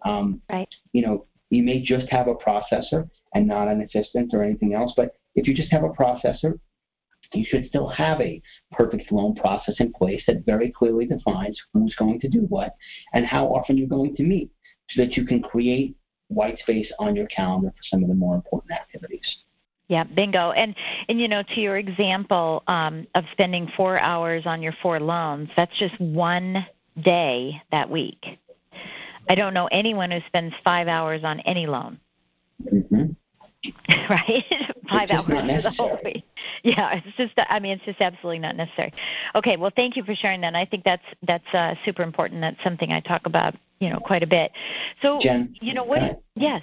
[0.06, 0.74] Um, right.
[0.94, 4.94] You know, you may just have a processor and not an assistant or anything else,
[4.96, 6.60] but if you just have a processor,
[7.34, 11.96] you should still have a perfect loan process in place that very clearly defines who's
[11.96, 12.76] going to do what
[13.14, 14.50] and how often you're going to meet
[14.90, 15.96] so that you can create
[16.30, 19.38] white space on your calendar for some of the more important activities.
[19.88, 20.52] Yeah, bingo.
[20.52, 20.76] And
[21.08, 25.50] and you know, to your example um, of spending four hours on your four loans,
[25.56, 26.66] that's just one
[27.02, 28.40] day that week.
[29.30, 32.00] I don't know anyone who spends five hours on any loan.
[32.66, 33.12] Mm-hmm.
[34.10, 34.44] right?
[34.90, 36.24] Five hours for the whole week.
[36.64, 37.34] Yeah, it's just.
[37.38, 38.94] I mean, it's just absolutely not necessary.
[39.36, 40.56] Okay, well, thank you for sharing that.
[40.56, 42.42] I think that's that's uh, super important.
[42.42, 44.52] That's something I talk about, you know, quite a bit.
[45.02, 46.02] So, Jen, you know what?
[46.02, 46.62] Uh, yes.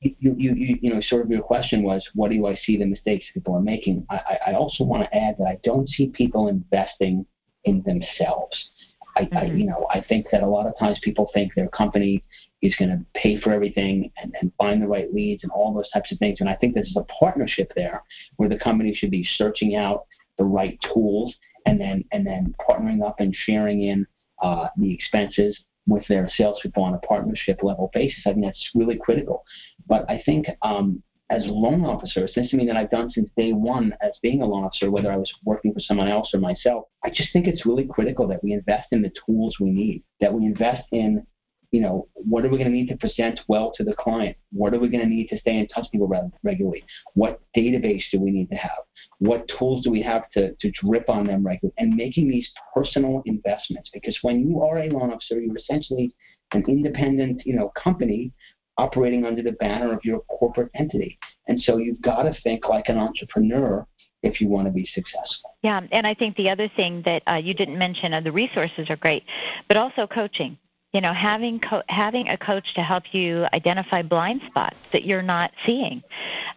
[0.00, 2.86] You, you, you, you know, sort of your question was, what do I see the
[2.86, 4.06] mistakes people are making?
[4.08, 7.26] I, I also want to add that I don't see people investing
[7.64, 8.70] in themselves.
[9.18, 9.36] I, mm-hmm.
[9.36, 12.24] I, you know, I think that a lot of times people think their company
[12.62, 15.90] is going to pay for everything and, and find the right leads and all those
[15.90, 16.40] types of things.
[16.40, 18.02] And I think there's a partnership there
[18.36, 20.06] where the company should be searching out
[20.38, 21.34] the right tools
[21.66, 24.06] and then and then partnering up and sharing in
[24.42, 28.20] uh, the expenses with their salespeople on a partnership level basis.
[28.26, 29.44] I think that's really critical.
[29.86, 33.28] But I think um, as a loan officers, this is something that I've done since
[33.36, 36.40] day one as being a loan officer, whether I was working for someone else or
[36.40, 36.84] myself.
[37.04, 40.32] I just think it's really critical that we invest in the tools we need, that
[40.32, 41.26] we invest in
[41.70, 44.36] you know, what are we going to need to present well to the client?
[44.52, 46.82] What are we going to need to stay in touch with people regularly?
[47.12, 48.78] What database do we need to have?
[49.18, 51.74] What tools do we have to, to drip on them regularly?
[51.76, 56.14] And making these personal investments because when you are a loan officer, you're essentially
[56.52, 58.32] an independent, you know, company
[58.78, 61.18] operating under the banner of your corporate entity.
[61.48, 63.86] And so you've got to think like an entrepreneur
[64.22, 65.56] if you want to be successful.
[65.62, 68.90] Yeah, and I think the other thing that uh, you didn't mention, uh, the resources
[68.90, 69.24] are great,
[69.68, 70.58] but also coaching
[70.92, 75.22] you know having co- having a coach to help you identify blind spots that you're
[75.22, 76.02] not seeing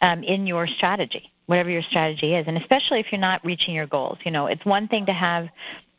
[0.02, 3.88] um, in your strategy whatever your strategy is and especially if you're not reaching your
[3.88, 5.50] goals you know it's one thing to have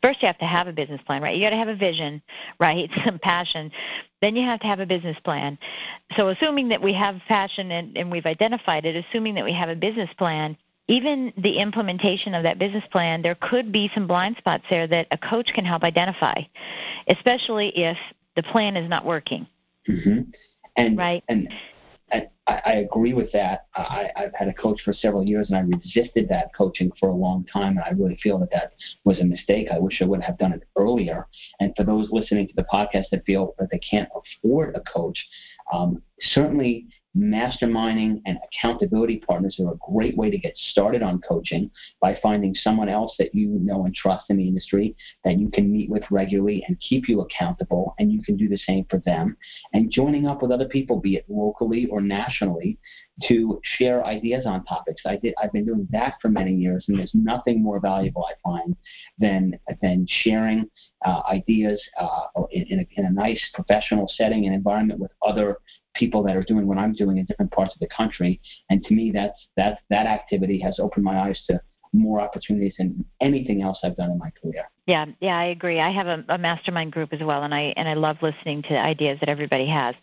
[0.03, 2.21] first you have to have a business plan right you got to have a vision
[2.59, 3.71] right some passion
[4.21, 5.57] then you have to have a business plan
[6.15, 9.69] so assuming that we have passion and, and we've identified it assuming that we have
[9.69, 14.37] a business plan even the implementation of that business plan, there could be some blind
[14.37, 16.41] spots there that a coach can help identify,
[17.07, 17.97] especially if
[18.35, 19.47] the plan is not working.
[19.87, 20.21] Mm-hmm.
[20.75, 21.23] And right.
[21.29, 21.53] And,
[22.13, 23.67] and I, I, agree with that.
[23.75, 27.15] I, I've had a coach for several years, and I resisted that coaching for a
[27.15, 27.77] long time.
[27.77, 28.73] And I really feel that that
[29.03, 29.67] was a mistake.
[29.71, 31.27] I wish I would have done it earlier.
[31.59, 35.25] And for those listening to the podcast that feel that they can't afford a coach,
[35.71, 41.69] um, certainly masterminding and accountability partners are a great way to get started on coaching
[42.01, 45.71] by finding someone else that you know and trust in the industry that you can
[45.71, 49.37] meet with regularly and keep you accountable and you can do the same for them.
[49.73, 52.79] And joining up with other people be it locally or nationally
[53.21, 56.97] to share ideas on topics i did i've been doing that for many years and
[56.97, 58.75] there's nothing more valuable i find
[59.19, 60.65] than than sharing
[61.05, 62.21] uh, ideas uh,
[62.51, 65.57] in, in, a, in a nice professional setting and environment with other
[65.93, 68.41] people that are doing what I'm doing in different parts of the country.
[68.69, 71.61] And to me, that's that that activity has opened my eyes to
[71.93, 74.63] more opportunities than anything else I've done in my career.
[74.85, 75.79] Yeah, yeah, I agree.
[75.79, 78.77] I have a, a mastermind group as well, and I and I love listening to
[78.77, 79.95] ideas that everybody has.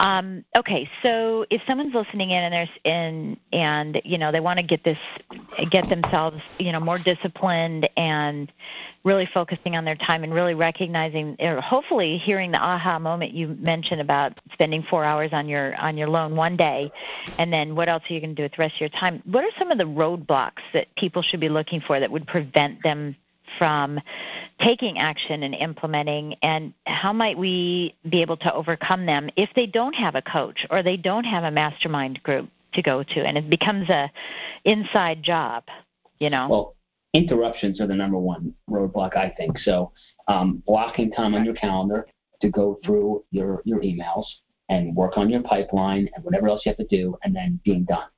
[0.00, 4.58] Um, okay, so if someone's listening in and there's in and you know they want
[4.58, 4.98] to get this,
[5.70, 8.50] get themselves you know more disciplined and
[9.04, 13.46] really focusing on their time and really recognizing, or hopefully hearing the aha moment you
[13.60, 16.90] mentioned about spending four hours on your on your loan one day,
[17.38, 19.22] and then what else are you going to do with the rest of your time?
[19.26, 22.82] What are some of the roadblocks that people should be looking for that would prevent
[22.82, 23.14] them
[23.56, 24.00] from
[24.60, 29.66] taking action and implementing and how might we be able to overcome them if they
[29.66, 33.38] don't have a coach or they don't have a mastermind group to go to and
[33.38, 34.10] it becomes a
[34.64, 35.64] inside job
[36.18, 36.48] you know?
[36.48, 36.74] Well
[37.14, 39.58] interruptions are the number one roadblock i think.
[39.60, 39.92] So
[40.28, 42.06] um, blocking time on your calendar
[42.42, 44.24] to go through your, your emails
[44.68, 47.84] and work on your pipeline and whatever else you have to do and then being
[47.84, 48.08] done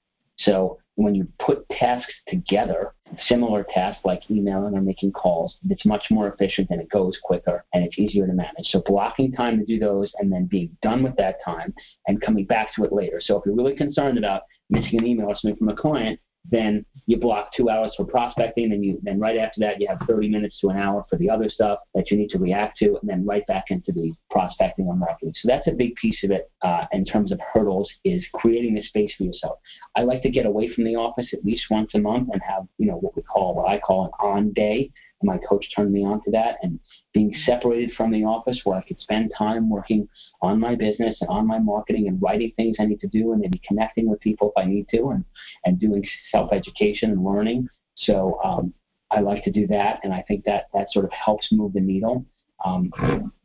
[0.41, 2.95] so when you put tasks together,
[3.27, 7.65] similar tasks like emailing or making calls, it's much more efficient and it goes quicker
[7.73, 8.71] and it's easier to manage.
[8.71, 11.75] So blocking time to do those and then being done with that time
[12.07, 13.21] and coming back to it later.
[13.21, 16.85] So if you're really concerned about missing an email or something from a client, then
[17.07, 20.29] you block two hours for prospecting, and you then right after that you have 30
[20.29, 23.09] minutes to an hour for the other stuff that you need to react to, and
[23.09, 25.35] then right back into the prospecting and marketing.
[25.41, 28.83] So that's a big piece of it uh, in terms of hurdles is creating the
[28.83, 29.59] space for yourself.
[29.97, 32.67] I like to get away from the office at least once a month and have
[32.79, 34.91] you know what we call what I call an on day
[35.23, 36.79] my coach turned me on to that and
[37.13, 40.09] being separated from the office where I could spend time working
[40.41, 43.41] on my business and on my marketing and writing things I need to do and
[43.41, 45.25] maybe connecting with people if I need to and,
[45.65, 47.69] and doing self-education and learning.
[47.97, 48.73] So um,
[49.11, 51.81] I like to do that and I think that that sort of helps move the
[51.81, 52.25] needle.
[52.65, 52.93] Um,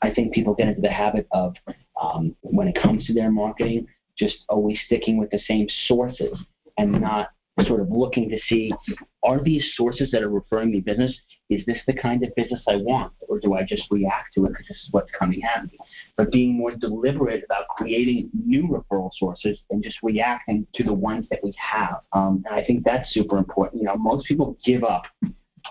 [0.01, 1.55] I think people get into the habit of
[1.99, 6.38] um, when it comes to their marketing, just always sticking with the same sources
[6.77, 7.29] and not
[7.63, 8.73] sort of looking to see
[9.23, 11.17] are these sources that are referring me business,
[11.49, 13.13] is this the kind of business I want?
[13.27, 15.77] Or do I just react to it because this is what's coming at me?
[16.17, 21.27] But being more deliberate about creating new referral sources and just reacting to the ones
[21.29, 22.01] that we have.
[22.13, 23.81] Um, and I think that's super important.
[23.81, 25.03] You know, most people give up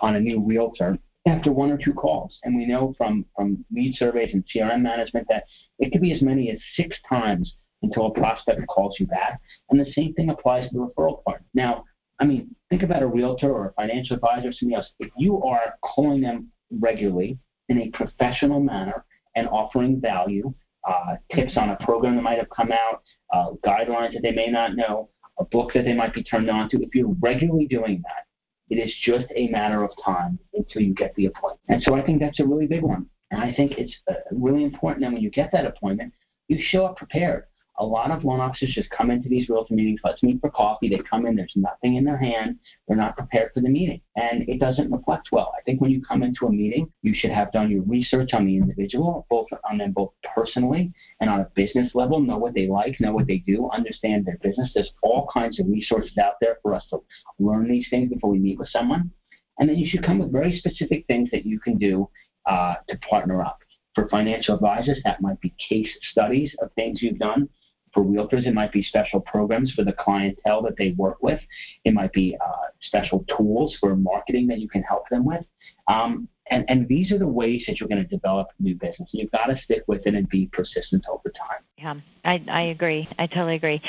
[0.01, 2.37] on a new realtor after one or two calls.
[2.43, 5.45] And we know from, from lead surveys and CRM management that
[5.79, 9.41] it could be as many as six times until a prospect calls you back.
[9.69, 11.43] And the same thing applies to the referral part.
[11.53, 11.85] Now,
[12.19, 14.89] I mean, think about a realtor or a financial advisor or something else.
[14.99, 17.37] If you are calling them regularly
[17.69, 20.53] in a professional manner and offering value,
[20.87, 23.01] uh, tips on a program that might have come out,
[23.33, 26.69] uh, guidelines that they may not know, a book that they might be turned on
[26.69, 28.25] to, if you're regularly doing that,
[28.69, 31.59] it is just a matter of time until you get the appointment.
[31.67, 33.07] And so I think that's a really big one.
[33.31, 36.13] And I think it's uh, really important that when you get that appointment,
[36.47, 37.45] you show up prepared
[37.77, 40.89] a lot of loan officers just come into these realtor meetings, let's meet for coffee.
[40.89, 42.57] They come in, there's nothing in their hand.
[42.87, 44.01] They're not prepared for the meeting.
[44.15, 45.53] And it doesn't reflect well.
[45.57, 48.45] I think when you come into a meeting, you should have done your research on
[48.45, 52.67] the individual, both on them both personally and on a business level, know what they
[52.67, 54.71] like, know what they do, understand their business.
[54.73, 57.03] There's all kinds of resources out there for us to
[57.39, 59.11] learn these things before we meet with someone.
[59.59, 62.09] And then you should come with very specific things that you can do
[62.45, 63.59] uh, to partner up.
[63.95, 67.47] For financial advisors, that might be case studies of things you've done
[67.95, 71.39] for realtors, it might be special programs for the clientele that they work with.
[71.85, 75.43] It might be uh, special tools for marketing that you can help them with.
[75.87, 79.09] Um, and, and these are the ways that you're going to develop new business.
[79.11, 81.61] You've got to stick with it and be persistent over time.
[81.77, 83.07] Yeah, I, I agree.
[83.19, 83.81] I totally agree.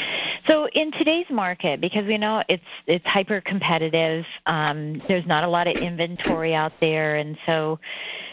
[0.46, 5.48] So in today's market, because we know it's it's hyper competitive, um, there's not a
[5.48, 7.78] lot of inventory out there, and so,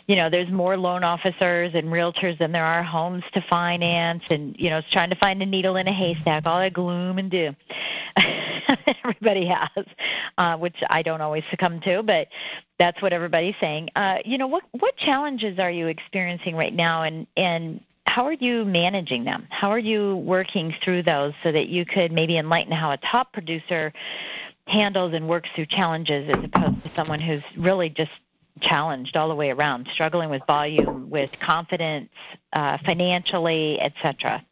[0.07, 4.55] you know, there's more loan officers and realtors than there are homes to finance, and
[4.57, 7.29] you know, it's trying to find a needle in a haystack, all that gloom and
[7.29, 7.55] doom.
[9.03, 9.85] Everybody has,
[10.37, 12.27] uh, which I don't always succumb to, but
[12.79, 13.89] that's what everybody's saying.
[13.95, 18.33] Uh, you know, what what challenges are you experiencing right now, and and how are
[18.33, 19.47] you managing them?
[19.49, 23.33] How are you working through those so that you could maybe enlighten how a top
[23.33, 23.93] producer
[24.67, 28.11] handles and works through challenges as opposed to someone who's really just
[28.61, 32.09] challenged all the way around, struggling with volume, with confidence,
[32.53, 34.45] uh, financially, etc.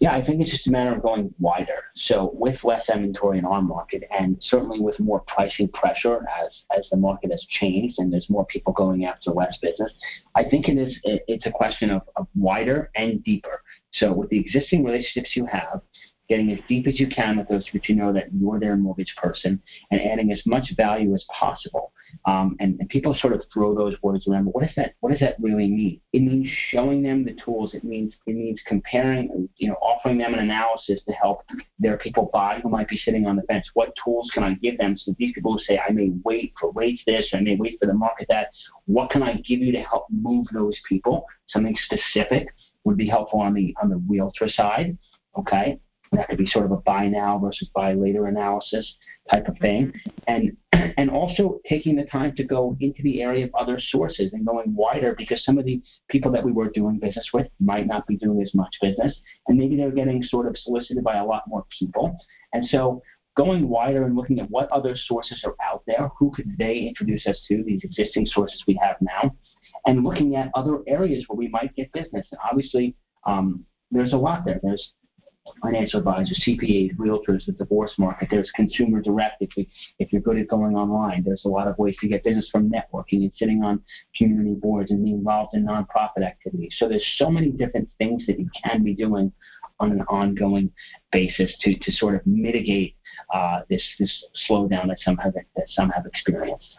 [0.00, 1.84] Yeah, I think it's just a matter of going wider.
[1.94, 6.88] So with less inventory in our market, and certainly with more pricing pressure as as
[6.90, 9.92] the market has changed, and there's more people going after less business,
[10.34, 13.62] I think it is it's a question of, of wider and deeper.
[13.92, 15.82] So with the existing relationships you have,
[16.28, 19.14] getting as deep as you can with those which you know that you're their mortgage
[19.16, 21.92] person, and adding as much value as possible.
[22.26, 24.44] Um, and, and, people sort of throw those words around.
[24.44, 26.00] But what does that what does that really mean?
[26.12, 27.72] It means showing them the tools.
[27.74, 31.42] It means it means comparing, you know, offering them an analysis to help
[31.78, 33.68] their people buy who might be sitting on the fence.
[33.74, 36.70] What tools can I give them so these people who say I may wait for
[36.72, 38.48] rates this, I may wait for the market that.
[38.86, 41.26] What can I give you to help move those people?
[41.48, 42.48] Something specific
[42.84, 44.98] would be helpful on the on the realtor side.
[45.36, 45.78] Okay,
[46.12, 48.96] that could be sort of a buy now versus buy later analysis
[49.30, 49.92] type of thing.
[50.26, 54.44] And and also taking the time to go into the area of other sources and
[54.44, 58.06] going wider because some of the people that we were doing business with might not
[58.06, 59.14] be doing as much business
[59.46, 62.16] and maybe they're getting sort of solicited by a lot more people.
[62.52, 63.00] And so
[63.36, 67.26] going wider and looking at what other sources are out there, who could they introduce
[67.26, 69.34] us to, these existing sources we have now,
[69.86, 72.26] and looking at other areas where we might get business.
[72.30, 72.94] And obviously,
[73.26, 74.60] um, there's a lot there.
[74.62, 74.92] There's
[75.62, 78.28] financial advisors, CPAs, realtors, the divorce market.
[78.30, 81.24] There's consumer direct if, we, if you're good at going online.
[81.24, 83.82] There's a lot of ways to get business from networking and sitting on
[84.16, 86.74] community boards and being involved in nonprofit activities.
[86.78, 89.32] So there's so many different things that you can be doing
[89.80, 90.70] on an ongoing
[91.10, 92.96] basis to, to sort of mitigate
[93.34, 96.78] uh, this this slowdown that some have that some have experienced.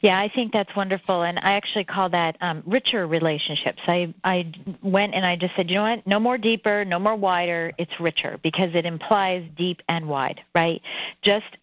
[0.00, 3.80] Yeah, I think that's wonderful, and I actually call that um, richer relationships.
[3.86, 6.06] I I went and I just said, you know what?
[6.06, 7.72] No more deeper, no more wider.
[7.78, 10.82] It's richer because it implies deep and wide, right?
[11.22, 11.56] Just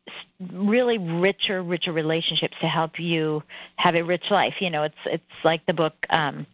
[0.53, 3.43] really richer, richer relationships to help you
[3.75, 4.61] have a rich life.
[4.61, 6.05] You know, it's it's like the book.
[6.09, 6.45] Um,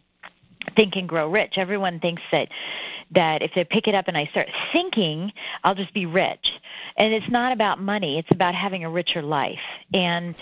[0.74, 2.48] think and grow rich everyone thinks that
[3.12, 6.58] that if they pick it up and i start thinking i'll just be rich
[6.96, 9.60] and it's not about money it's about having a richer life
[9.94, 10.34] and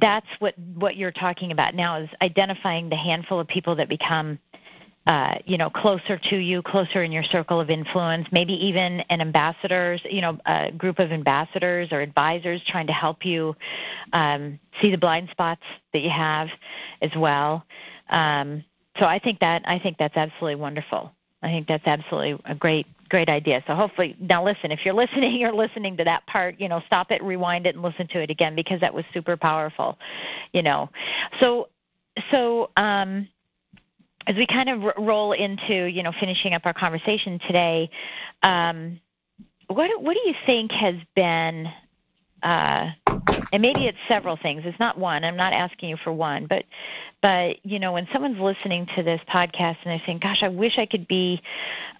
[0.00, 4.38] that's what what you're talking about now is identifying the handful of people that become
[5.06, 9.20] uh, you know closer to you closer in your circle of influence maybe even an
[9.20, 13.56] ambassadors you know a group of ambassadors or advisors trying to help you
[14.12, 16.48] um, see the blind spots that you have
[17.00, 17.64] as well.
[18.10, 18.64] Um,
[18.98, 21.12] so i think that i think that's absolutely wonderful.
[21.40, 23.62] I think that's absolutely a great great idea.
[23.66, 27.10] So hopefully, now listen, if you're listening, you're listening to that part, you know, stop
[27.10, 29.98] it, rewind it, and listen to it again because that was super powerful,
[30.52, 30.90] you know.
[31.40, 31.68] So,
[32.30, 33.28] so, um,
[34.26, 37.90] as we kind of roll into, you know, finishing up our conversation today,
[38.42, 39.00] um,
[39.68, 41.70] what, what do you think has been
[42.42, 42.90] uh,
[43.52, 44.62] and maybe it's several things.
[44.64, 45.24] It's not one.
[45.24, 46.64] I'm not asking you for one, but
[47.20, 50.78] but you know, when someone's listening to this podcast and they're saying, "Gosh, I wish
[50.78, 51.42] I could be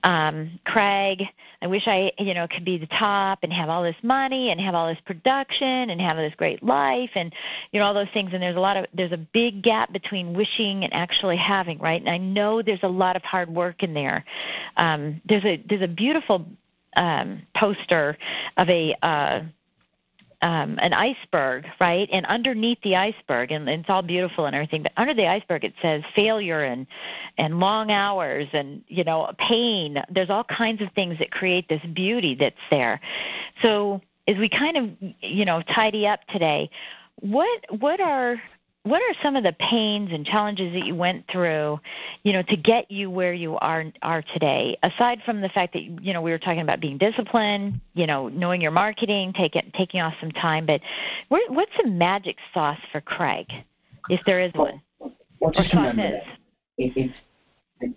[0.05, 1.25] um, Craig.
[1.61, 4.61] I wish I, you know, could be the top and have all this money and
[4.61, 7.35] have all this production and have this great life and
[7.73, 10.35] you know all those things." And there's a lot of there's a big gap between
[10.35, 12.01] wishing and actually having, right?
[12.01, 14.25] And I know there's a lot of hard work in there.
[14.77, 16.47] Um, there's a there's a beautiful
[16.97, 18.17] um, poster
[18.57, 19.43] of a uh,
[20.43, 22.09] um, an iceberg, right?
[22.12, 25.64] And underneath the iceberg, and, and it's all beautiful and everything, but under the iceberg
[25.64, 26.86] it says failure and
[27.36, 30.03] and long hours and you know pain.
[30.11, 33.01] There's all kinds of things that create this beauty that's there.
[33.62, 36.70] So as we kind of you know tidy up today,
[37.16, 38.41] what what are
[38.85, 41.79] what are some of the pains and challenges that you went through,
[42.22, 44.76] you know, to get you where you are are today?
[44.83, 48.29] Aside from the fact that you know we were talking about being disciplined, you know,
[48.29, 50.81] knowing your marketing, taking taking off some time, but
[51.29, 53.47] what's the magic sauce for Craig,
[54.09, 54.81] if there is one?
[55.41, 56.22] Well, just remember, is?
[56.79, 57.14] It, it's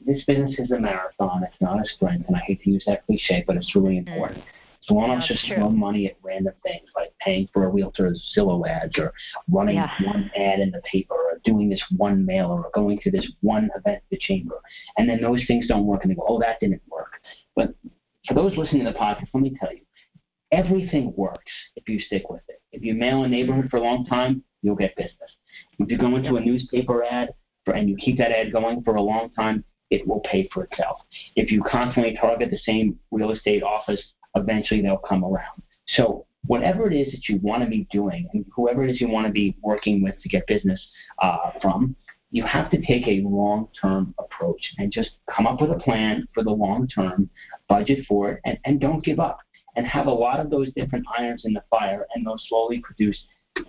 [0.05, 1.43] this business is a marathon.
[1.43, 4.39] It's not a sprint, and I hate to use that cliche, but it's really important.
[4.39, 4.60] Mm.
[4.81, 8.67] So why not just throw money at random things like paying for a realtor's Zillow
[8.67, 9.13] ads or
[9.49, 9.91] running yeah.
[10.03, 13.69] one ad in the paper or doing this one mailer or going to this one
[13.75, 14.59] event at the chamber.
[14.97, 17.11] And then those things don't work and they go, oh, that didn't work.
[17.55, 17.75] But
[18.27, 19.81] for those listening to the podcast, let me tell you,
[20.51, 22.61] everything works if you stick with it.
[22.71, 25.31] If you mail a neighborhood for a long time, you'll get business.
[25.77, 27.29] If you go into a newspaper ad
[27.65, 30.63] for, and you keep that ad going for a long time, it will pay for
[30.63, 31.01] itself.
[31.35, 34.01] If you constantly target the same real estate office
[34.35, 35.61] eventually they'll come around.
[35.87, 39.07] So whatever it is that you want to be doing and whoever it is you
[39.07, 40.85] want to be working with to get business
[41.19, 41.95] uh, from,
[42.31, 46.43] you have to take a long-term approach and just come up with a plan for
[46.43, 47.29] the long term,
[47.67, 49.39] budget for it, and, and don't give up.
[49.77, 53.17] And have a lot of those different irons in the fire, and they'll slowly produce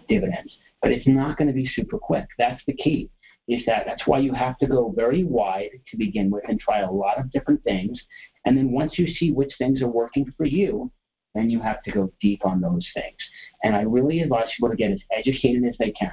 [0.08, 0.58] dividends.
[0.80, 2.26] But it's not going to be super quick.
[2.38, 3.08] That's the key.
[3.46, 6.80] Is that that's why you have to go very wide to begin with and try
[6.80, 8.00] a lot of different things
[8.45, 10.90] and then once you see which things are working for you,
[11.34, 13.16] then you have to go deep on those things.
[13.62, 16.12] And I really advise people to get as educated as they can.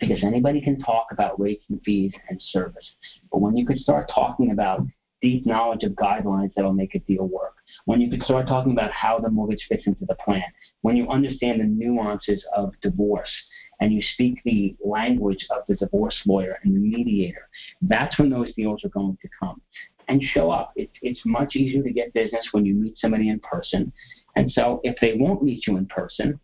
[0.00, 2.92] Because anybody can talk about rates and fees and service.
[3.32, 4.86] But when you could start talking about
[5.20, 7.54] deep knowledge of guidelines that'll make a deal work,
[7.86, 10.44] when you could start talking about how the mortgage fits into the plan,
[10.82, 13.32] when you understand the nuances of divorce
[13.80, 17.48] and you speak the language of the divorce lawyer and the mediator,
[17.82, 19.60] that's when those deals are going to come
[20.08, 20.72] and show up.
[20.76, 23.92] It, it's much easier to get business when you meet somebody in person.
[24.36, 26.38] And so if they won't meet you in person,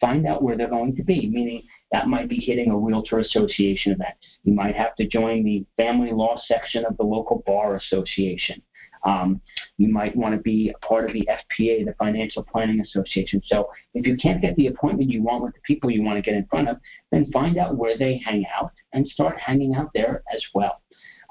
[0.00, 1.62] find out where they're going to be, meaning
[1.92, 4.14] that might be hitting a realtor association event.
[4.44, 8.62] You might have to join the family law section of the local bar association.
[9.02, 9.40] Um,
[9.78, 13.40] you might want to be a part of the FPA, the Financial Planning Association.
[13.46, 16.22] So if you can't get the appointment you want with the people you want to
[16.22, 16.76] get in front of,
[17.10, 20.82] then find out where they hang out and start hanging out there as well.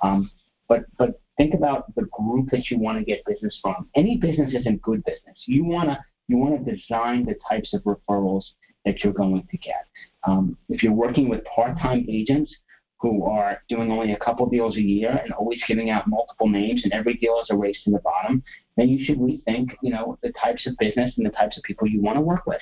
[0.01, 0.31] Um,
[0.67, 3.89] but but think about the group that you want to get business from.
[3.95, 5.37] Any business isn't good business.
[5.45, 8.43] You want to you want to design the types of referrals
[8.85, 9.87] that you're going to get.
[10.25, 12.55] Um, if you're working with part-time agents
[12.99, 16.83] who are doing only a couple deals a year and always giving out multiple names
[16.83, 18.43] and every deal is a race to the bottom,
[18.77, 21.87] then you should rethink, you know, the types of business and the types of people
[21.87, 22.61] you want to work with.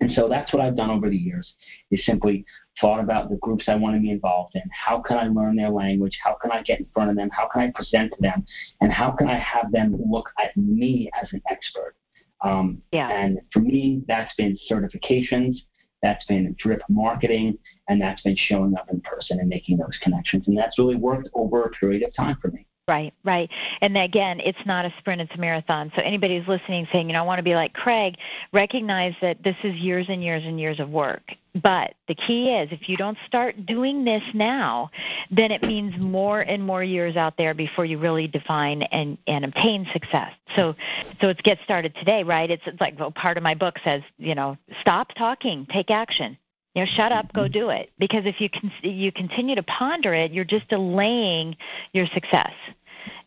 [0.00, 1.52] And so that's what I've done over the years
[1.90, 2.44] is simply
[2.80, 4.62] thought about the groups I want to be involved in.
[4.72, 6.18] How can I learn their language?
[6.22, 7.30] How can I get in front of them?
[7.30, 8.44] How can I present to them?
[8.80, 11.94] And how can I have them look at me as an expert?
[12.42, 13.08] Um, yeah.
[13.10, 15.56] And for me, that's been certifications.
[16.02, 17.58] that's been drip marketing,
[17.88, 20.48] and that's been showing up in person and making those connections.
[20.48, 22.66] And that's really worked over a period of time for me.
[22.90, 23.48] Right, right.
[23.82, 25.92] And again, it's not a sprint, it's a marathon.
[25.94, 28.16] So anybody who's listening saying, you know, I want to be like Craig,
[28.52, 31.36] recognize that this is years and years and years of work.
[31.54, 34.90] But the key is if you don't start doing this now,
[35.30, 39.44] then it means more and more years out there before you really define and, and
[39.44, 40.32] obtain success.
[40.56, 40.74] So
[41.20, 42.50] so it's get started today, right?
[42.50, 46.36] It's, it's like well, part of my book says, you know, stop talking, take action.
[46.74, 47.90] You know, shut up, go do it.
[47.98, 51.56] Because if you con- you continue to ponder it, you're just delaying
[51.92, 52.52] your success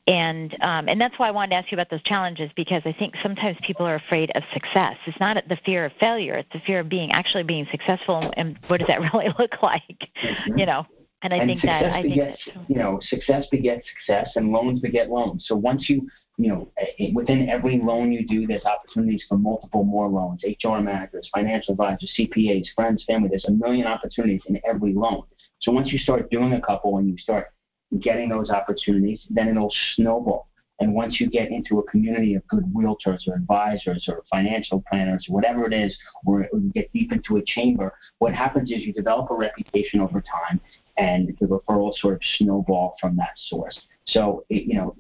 [0.08, 2.94] and um, and that's why I wanted to ask you about those challenges because I
[2.94, 4.98] think sometimes people are afraid of success.
[5.06, 8.34] It's not the fear of failure; it's the fear of being actually being successful.
[8.36, 10.10] And what does that really look like?
[10.24, 10.58] Mm-hmm.
[10.58, 10.86] You know.
[11.22, 14.52] And I and think that I begets, think that, you know success begets success, and
[14.52, 15.46] loans beget loans.
[15.48, 16.06] So once you
[16.38, 16.70] you know
[17.14, 20.42] within every loan you do, there's opportunities for multiple more loans.
[20.44, 23.30] HR managers, financial advisors, CPAs, friends, family.
[23.30, 25.24] There's a million opportunities in every loan.
[25.62, 27.54] So once you start doing a couple and you start
[28.00, 30.48] getting those opportunities, then it'll snowball.
[30.80, 35.26] And once you get into a community of good realtors or advisors or financial planners,
[35.30, 39.30] whatever it is, or you get deep into a chamber, what happens is you develop
[39.30, 40.60] a reputation over time
[40.98, 43.80] and the referrals sort of snowball from that source.
[44.06, 44.96] So, it, you know,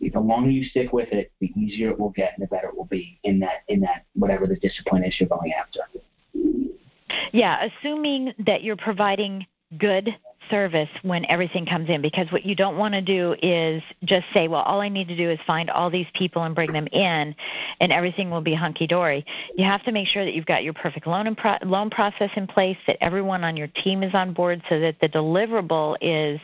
[0.00, 2.76] the longer you stick with it, the easier it will get and the better it
[2.76, 5.80] will be in that, in that, whatever the discipline is you're going after.
[7.32, 9.46] Yeah, assuming that you're providing
[9.76, 10.16] good
[10.50, 14.48] service when everything comes in because what you don't want to do is just say,
[14.48, 17.34] well, all I need to do is find all these people and bring them in
[17.80, 19.24] and everything will be hunky dory.
[19.56, 22.46] You have to make sure that you've got your perfect loan, pro- loan process in
[22.46, 26.40] place, that everyone on your team is on board so that the deliverable is,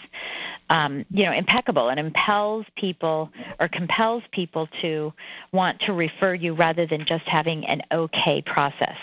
[0.71, 3.31] um, you know, impeccable and impels people
[3.61, 5.13] or compels people to
[5.53, 8.99] want to refer you rather than just having an okay process.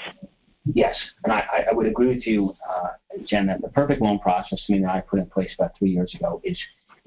[0.66, 2.90] Yes, and I, I would agree with you, uh,
[3.26, 6.14] Jen, that the perfect loan process, something that I put in place about three years
[6.14, 6.58] ago, is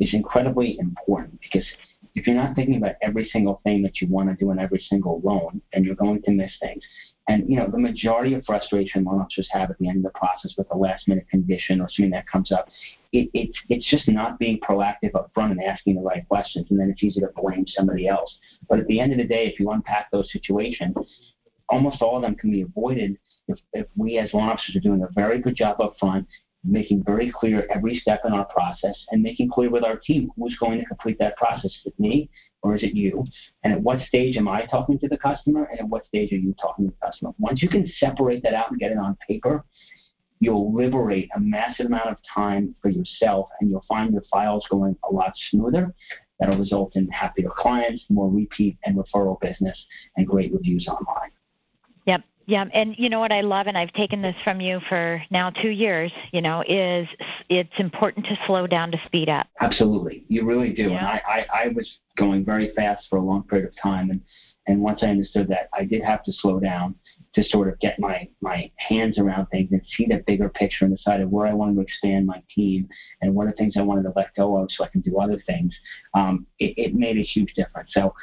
[0.01, 1.65] is incredibly important because
[2.17, 4.81] if you're not thinking about every single thing that you want to do in every
[4.89, 6.83] single loan, then you're going to miss things.
[7.29, 10.19] And you know, the majority of frustration loan officers have at the end of the
[10.19, 12.69] process with a last minute condition or something that comes up,
[13.13, 16.81] it, it's it's just not being proactive up front and asking the right questions, and
[16.81, 18.37] then it's easy to blame somebody else.
[18.69, 20.97] But at the end of the day, if you unpack those situations,
[21.69, 23.17] almost all of them can be avoided
[23.49, 26.27] if, if we as loan officers are doing a very good job up front,
[26.65, 30.57] making very clear every step in our process and making clear with our team who's
[30.59, 31.71] going to complete that process.
[31.71, 32.31] Is it me
[32.63, 33.25] or is it you?
[33.63, 36.37] And at what stage am I talking to the customer and at what stage are
[36.37, 37.33] you talking to the customer?
[37.39, 39.65] Once you can separate that out and get it on paper,
[40.41, 44.97] you'll liberate a massive amount of time for yourself and you'll find your files going
[45.09, 45.95] a lot smoother.
[46.41, 49.79] That'll result in happier clients, more repeat and referral business,
[50.17, 51.31] and great reviews online.
[52.47, 55.51] Yeah, and you know what I love, and I've taken this from you for now
[55.51, 56.13] two years.
[56.33, 57.09] You know, is
[57.49, 59.47] it's important to slow down to speed up.
[59.61, 60.91] Absolutely, you really do.
[60.91, 60.99] Yeah.
[60.99, 64.21] And I, I, I was going very fast for a long period of time, and
[64.67, 66.95] and once I understood that, I did have to slow down
[67.35, 70.97] to sort of get my, my hands around things and see the bigger picture and
[70.97, 72.89] decide where I wanted to expand my team
[73.21, 75.43] and what are things I wanted to let go of so I can do other
[75.47, 75.75] things.
[76.15, 77.91] Um, it, it made a huge difference.
[77.93, 78.15] So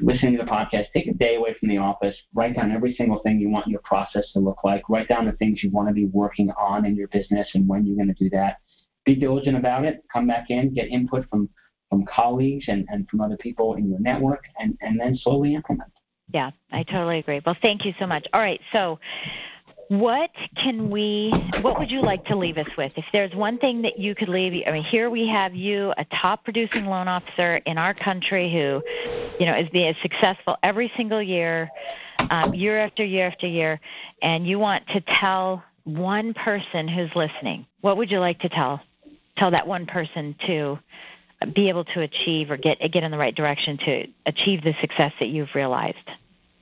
[0.00, 3.20] listening to the podcast, take a day away from the office, write down every single
[3.22, 5.94] thing you want your process to look like, write down the things you want to
[5.94, 8.58] be working on in your business and when you're going to do that.
[9.04, 11.48] Be diligent about it, come back in, get input from,
[11.90, 15.90] from colleagues and, and from other people in your network, and, and then slowly implement.
[16.32, 17.40] Yeah, I totally agree.
[17.44, 18.26] Well, thank you so much.
[18.32, 19.00] All right, so
[19.90, 21.32] what can we
[21.62, 24.28] what would you like to leave us with if there's one thing that you could
[24.28, 28.52] leave i mean here we have you a top producing loan officer in our country
[28.52, 28.80] who
[29.40, 31.68] you know is being successful every single year
[32.30, 33.80] um, year after year after year
[34.22, 38.80] and you want to tell one person who's listening what would you like to tell
[39.36, 40.78] tell that one person to
[41.46, 45.12] be able to achieve or get get in the right direction to achieve the success
[45.18, 46.10] that you've realized?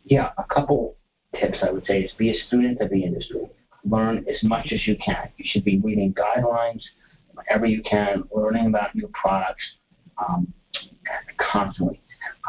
[0.05, 0.97] Yeah, a couple
[1.35, 3.49] tips I would say is be a student of the industry.
[3.85, 5.29] Learn as much as you can.
[5.37, 6.83] You should be reading guidelines
[7.33, 9.64] whenever you can, learning about new products
[10.18, 10.53] um,
[11.39, 12.01] constantly.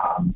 [0.02, 0.36] Um,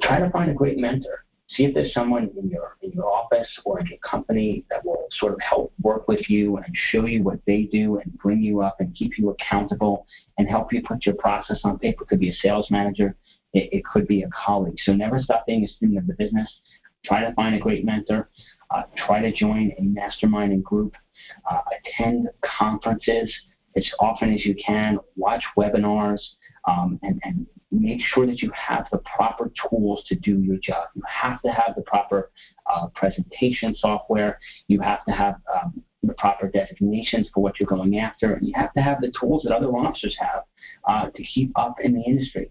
[0.00, 3.48] try to find a great mentor see if there's someone in your in your office
[3.64, 7.22] or in your company that will sort of help work with you and show you
[7.22, 10.06] what they do and bring you up and keep you accountable
[10.38, 12.02] and help you put your process on paper.
[12.02, 13.16] It could be a sales manager,
[13.52, 14.78] it, it could be a colleague.
[14.82, 16.52] So never stop being a student of the business.
[17.04, 18.28] Try to find a great mentor.
[18.70, 20.94] Uh, try to join a mastermind and group.
[21.48, 23.32] Uh, attend conferences
[23.76, 24.98] as often as you can.
[25.14, 26.20] Watch webinars
[26.66, 30.88] um, and, and make sure that you have the proper tools to do your job.
[30.94, 32.30] You have to have the proper
[32.72, 34.38] uh, presentation software.
[34.68, 38.34] You have to have um, the proper designations for what you're going after.
[38.34, 40.42] And you have to have the tools that other officers have
[40.86, 42.50] uh, to keep up in the industry.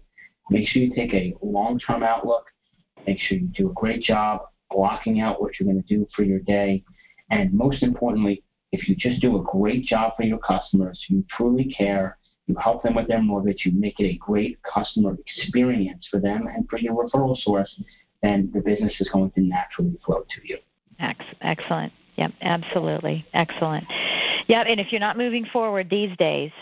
[0.50, 2.44] Make sure you take a long-term outlook.
[3.06, 6.22] Make sure you do a great job blocking out what you're going to do for
[6.22, 6.84] your day.
[7.30, 8.42] And most importantly,
[8.72, 12.82] if you just do a great job for your customers, you truly care, you help
[12.82, 16.78] them with their mortgage, you make it a great customer experience for them and for
[16.78, 17.80] your referral source,
[18.22, 20.58] then the business is going to naturally flow to you.
[21.40, 21.92] Excellent.
[22.16, 23.26] Yep, absolutely.
[23.34, 23.84] Excellent.
[24.46, 26.52] Yep, and if you're not moving forward these days,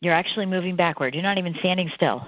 [0.00, 1.14] you're actually moving backward.
[1.14, 2.26] You're not even standing still.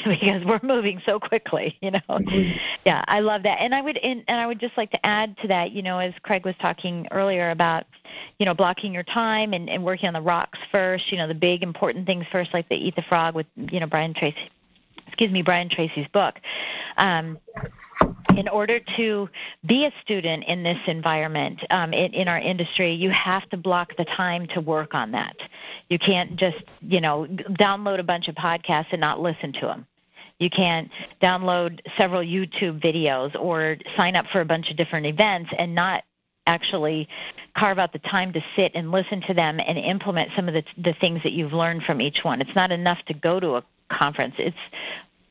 [0.04, 2.00] because we're moving so quickly, you know.
[2.08, 2.58] Mm-hmm.
[2.84, 3.60] Yeah, I love that.
[3.60, 5.98] And I would and, and I would just like to add to that, you know,
[5.98, 7.84] as Craig was talking earlier about,
[8.38, 11.34] you know, blocking your time and, and working on the rocks first, you know, the
[11.34, 14.50] big important things first, like the Eat the Frog with, you know, Brian Tracy
[15.06, 16.40] excuse me, Brian Tracy's book.
[16.96, 17.38] Um,
[18.36, 19.28] in order to
[19.66, 23.96] be a student in this environment um, in, in, our industry, you have to block
[23.96, 25.36] the time to work on that.
[25.88, 29.86] You can't just, you know, download a bunch of podcasts and not listen to them.
[30.40, 30.90] You can't
[31.22, 36.02] download several YouTube videos or sign up for a bunch of different events and not
[36.46, 37.08] actually
[37.54, 40.64] carve out the time to sit and listen to them and implement some of the,
[40.78, 42.40] the things that you've learned from each one.
[42.40, 44.34] It's not enough to go to a conference.
[44.38, 44.56] It's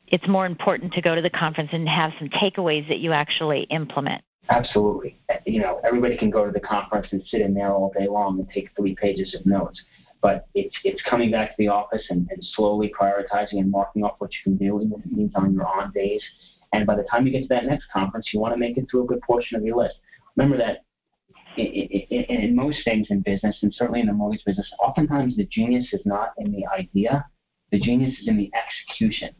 [0.08, 3.62] it's more important to go to the conference and have some takeaways that you actually
[3.64, 4.24] implement.
[4.50, 5.16] Absolutely.
[5.46, 8.40] You know, everybody can go to the conference and sit in there all day long
[8.40, 9.80] and take three pages of notes.
[10.22, 14.16] But it's it's coming back to the office and, and slowly prioritizing and marking off
[14.18, 16.24] what you can do what it means on your on days.
[16.74, 18.86] And by the time you get to that next conference, you want to make it
[18.90, 19.96] through a good portion of your list.
[20.36, 20.84] Remember that
[21.58, 25.46] in, in, in most things in business, and certainly in the mortgage business, oftentimes the
[25.46, 27.26] genius is not in the idea,
[27.72, 29.34] the genius is in the execution.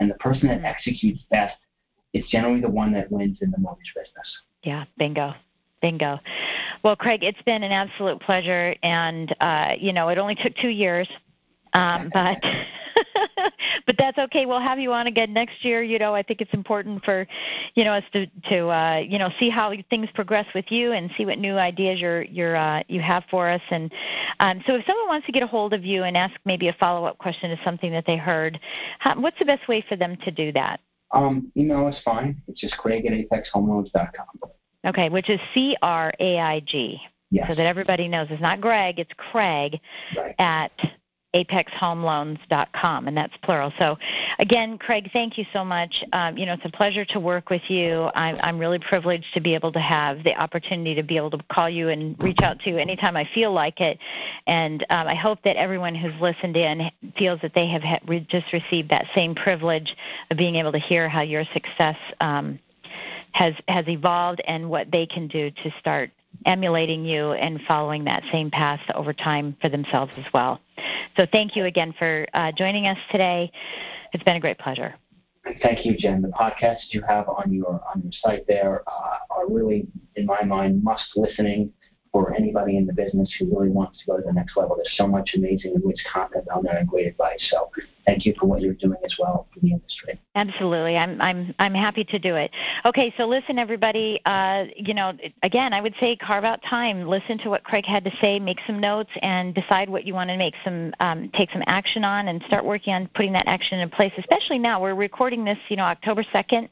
[0.00, 1.56] And the person that executes best
[2.12, 4.38] is generally the one that wins in the mortgage business.
[4.62, 5.34] Yeah, bingo.
[5.82, 6.18] Bingo.
[6.82, 8.74] Well, Craig, it's been an absolute pleasure.
[8.82, 11.08] And, uh, you know, it only took two years,
[11.74, 12.42] um, but
[13.86, 14.46] but that's okay.
[14.46, 15.82] We'll have you on again next year.
[15.82, 17.26] You know, I think it's important for,
[17.74, 21.10] you know, us to to uh, you know see how things progress with you and
[21.16, 23.62] see what new ideas you're you're uh, you have for us.
[23.70, 23.92] And
[24.40, 26.72] um, so, if someone wants to get a hold of you and ask maybe a
[26.74, 28.60] follow up question to something that they heard,
[28.98, 30.80] how, what's the best way for them to do that?
[31.12, 32.40] Um, email is fine.
[32.48, 34.50] It's just Craig at apexhomeloans.com.
[34.84, 37.00] Okay, which is C R A I G.
[37.30, 37.48] Yes.
[37.48, 39.80] So that everybody knows it's not Greg, it's Craig
[40.16, 40.34] right.
[40.38, 40.72] at
[41.34, 43.72] apexhomeloans.com, and that's plural.
[43.78, 43.98] So,
[44.38, 46.04] again, Craig, thank you so much.
[46.12, 48.10] Um, you know, it's a pleasure to work with you.
[48.14, 51.38] I'm, I'm really privileged to be able to have the opportunity to be able to
[51.50, 53.98] call you and reach out to you anytime I feel like it.
[54.46, 58.26] And um, I hope that everyone who's listened in feels that they have ha- re-
[58.28, 59.96] just received that same privilege
[60.30, 62.58] of being able to hear how your success um,
[63.32, 66.10] has has evolved and what they can do to start
[66.46, 70.60] emulating you and following that same path over time for themselves as well.
[71.16, 73.52] So thank you again for uh, joining us today.
[74.12, 74.94] It's been a great pleasure.
[75.60, 76.22] Thank you, Jen.
[76.22, 80.42] The podcasts you have on your on your site there uh, are really, in my
[80.44, 81.72] mind, must listening
[82.12, 84.76] for anybody in the business who really wants to go to the next level.
[84.76, 87.48] There's so much amazing and rich content on there and great advice.
[87.50, 87.70] So
[88.06, 90.20] thank you for what you're doing as well for the industry.
[90.34, 92.50] Absolutely, I'm I'm I'm happy to do it.
[92.84, 94.20] Okay, so listen, everybody.
[94.26, 98.04] Uh, you know, again, I would say carve out time, listen to what Craig had
[98.04, 101.50] to say, make some notes, and decide what you want to make some um, take
[101.50, 104.12] some action on, and start working on putting that action in place.
[104.18, 106.68] Especially now, we're recording this, you know, October second,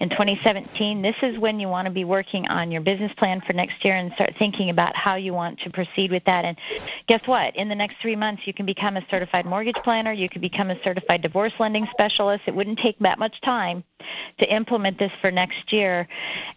[0.00, 1.02] in 2017.
[1.02, 3.94] This is when you want to be working on your business plan for next year
[3.94, 6.44] and start thinking about how you want to proceed with that.
[6.44, 6.58] And
[7.06, 7.54] guess what?
[7.56, 10.12] In the next three months, you can become a certified mortgage planner.
[10.12, 12.44] You can become a certified divorce lending specialist.
[12.46, 13.84] It wouldn't take that much time
[14.38, 16.08] to implement this for next year.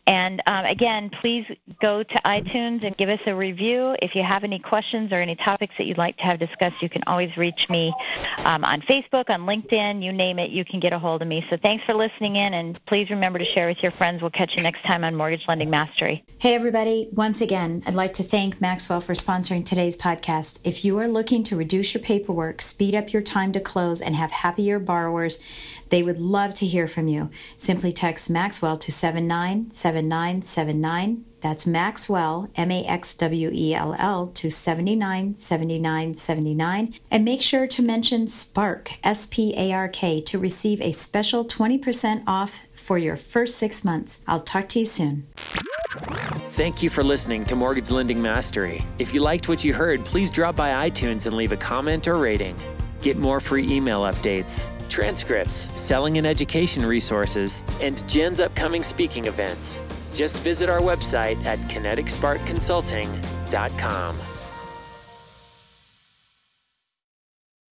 [0.08, 1.46] And um, again, please
[1.82, 3.96] go to iTunes and give us a review.
[4.02, 6.90] If you have any questions or any topics that you'd like to have discussed, you
[6.90, 7.94] can always reach me
[8.38, 11.46] um, on Facebook, on LinkedIn, you name it, you can get a hold of me.
[11.50, 14.22] So thanks for listening in, and please remember to share with your friends.
[14.22, 16.24] We'll catch you next time on Mortgage Lending Mastery.
[16.40, 17.10] Hey, everybody.
[17.12, 20.60] Once again, I'd like to thank Maxwell for sponsoring today's podcast.
[20.64, 24.16] If you are looking to reduce your paperwork, speed up your time to close, and
[24.16, 25.40] have happier borrowers,
[25.94, 27.30] they would love to hear from you.
[27.56, 31.26] Simply text Maxwell to 797979.
[31.40, 36.96] That's Maxwell, M A X W E L L, to 797979.
[37.12, 41.46] And make sure to mention SPARK, S P A R K, to receive a special
[41.46, 44.20] 20% off for your first six months.
[44.26, 45.28] I'll talk to you soon.
[46.58, 48.84] Thank you for listening to Mortgage Lending Mastery.
[48.98, 52.16] If you liked what you heard, please drop by iTunes and leave a comment or
[52.16, 52.56] rating.
[53.04, 59.80] Get more free email updates, transcripts, selling and education resources, and Jen's upcoming speaking events.
[60.14, 64.33] Just visit our website at kineticsparkconsulting.com.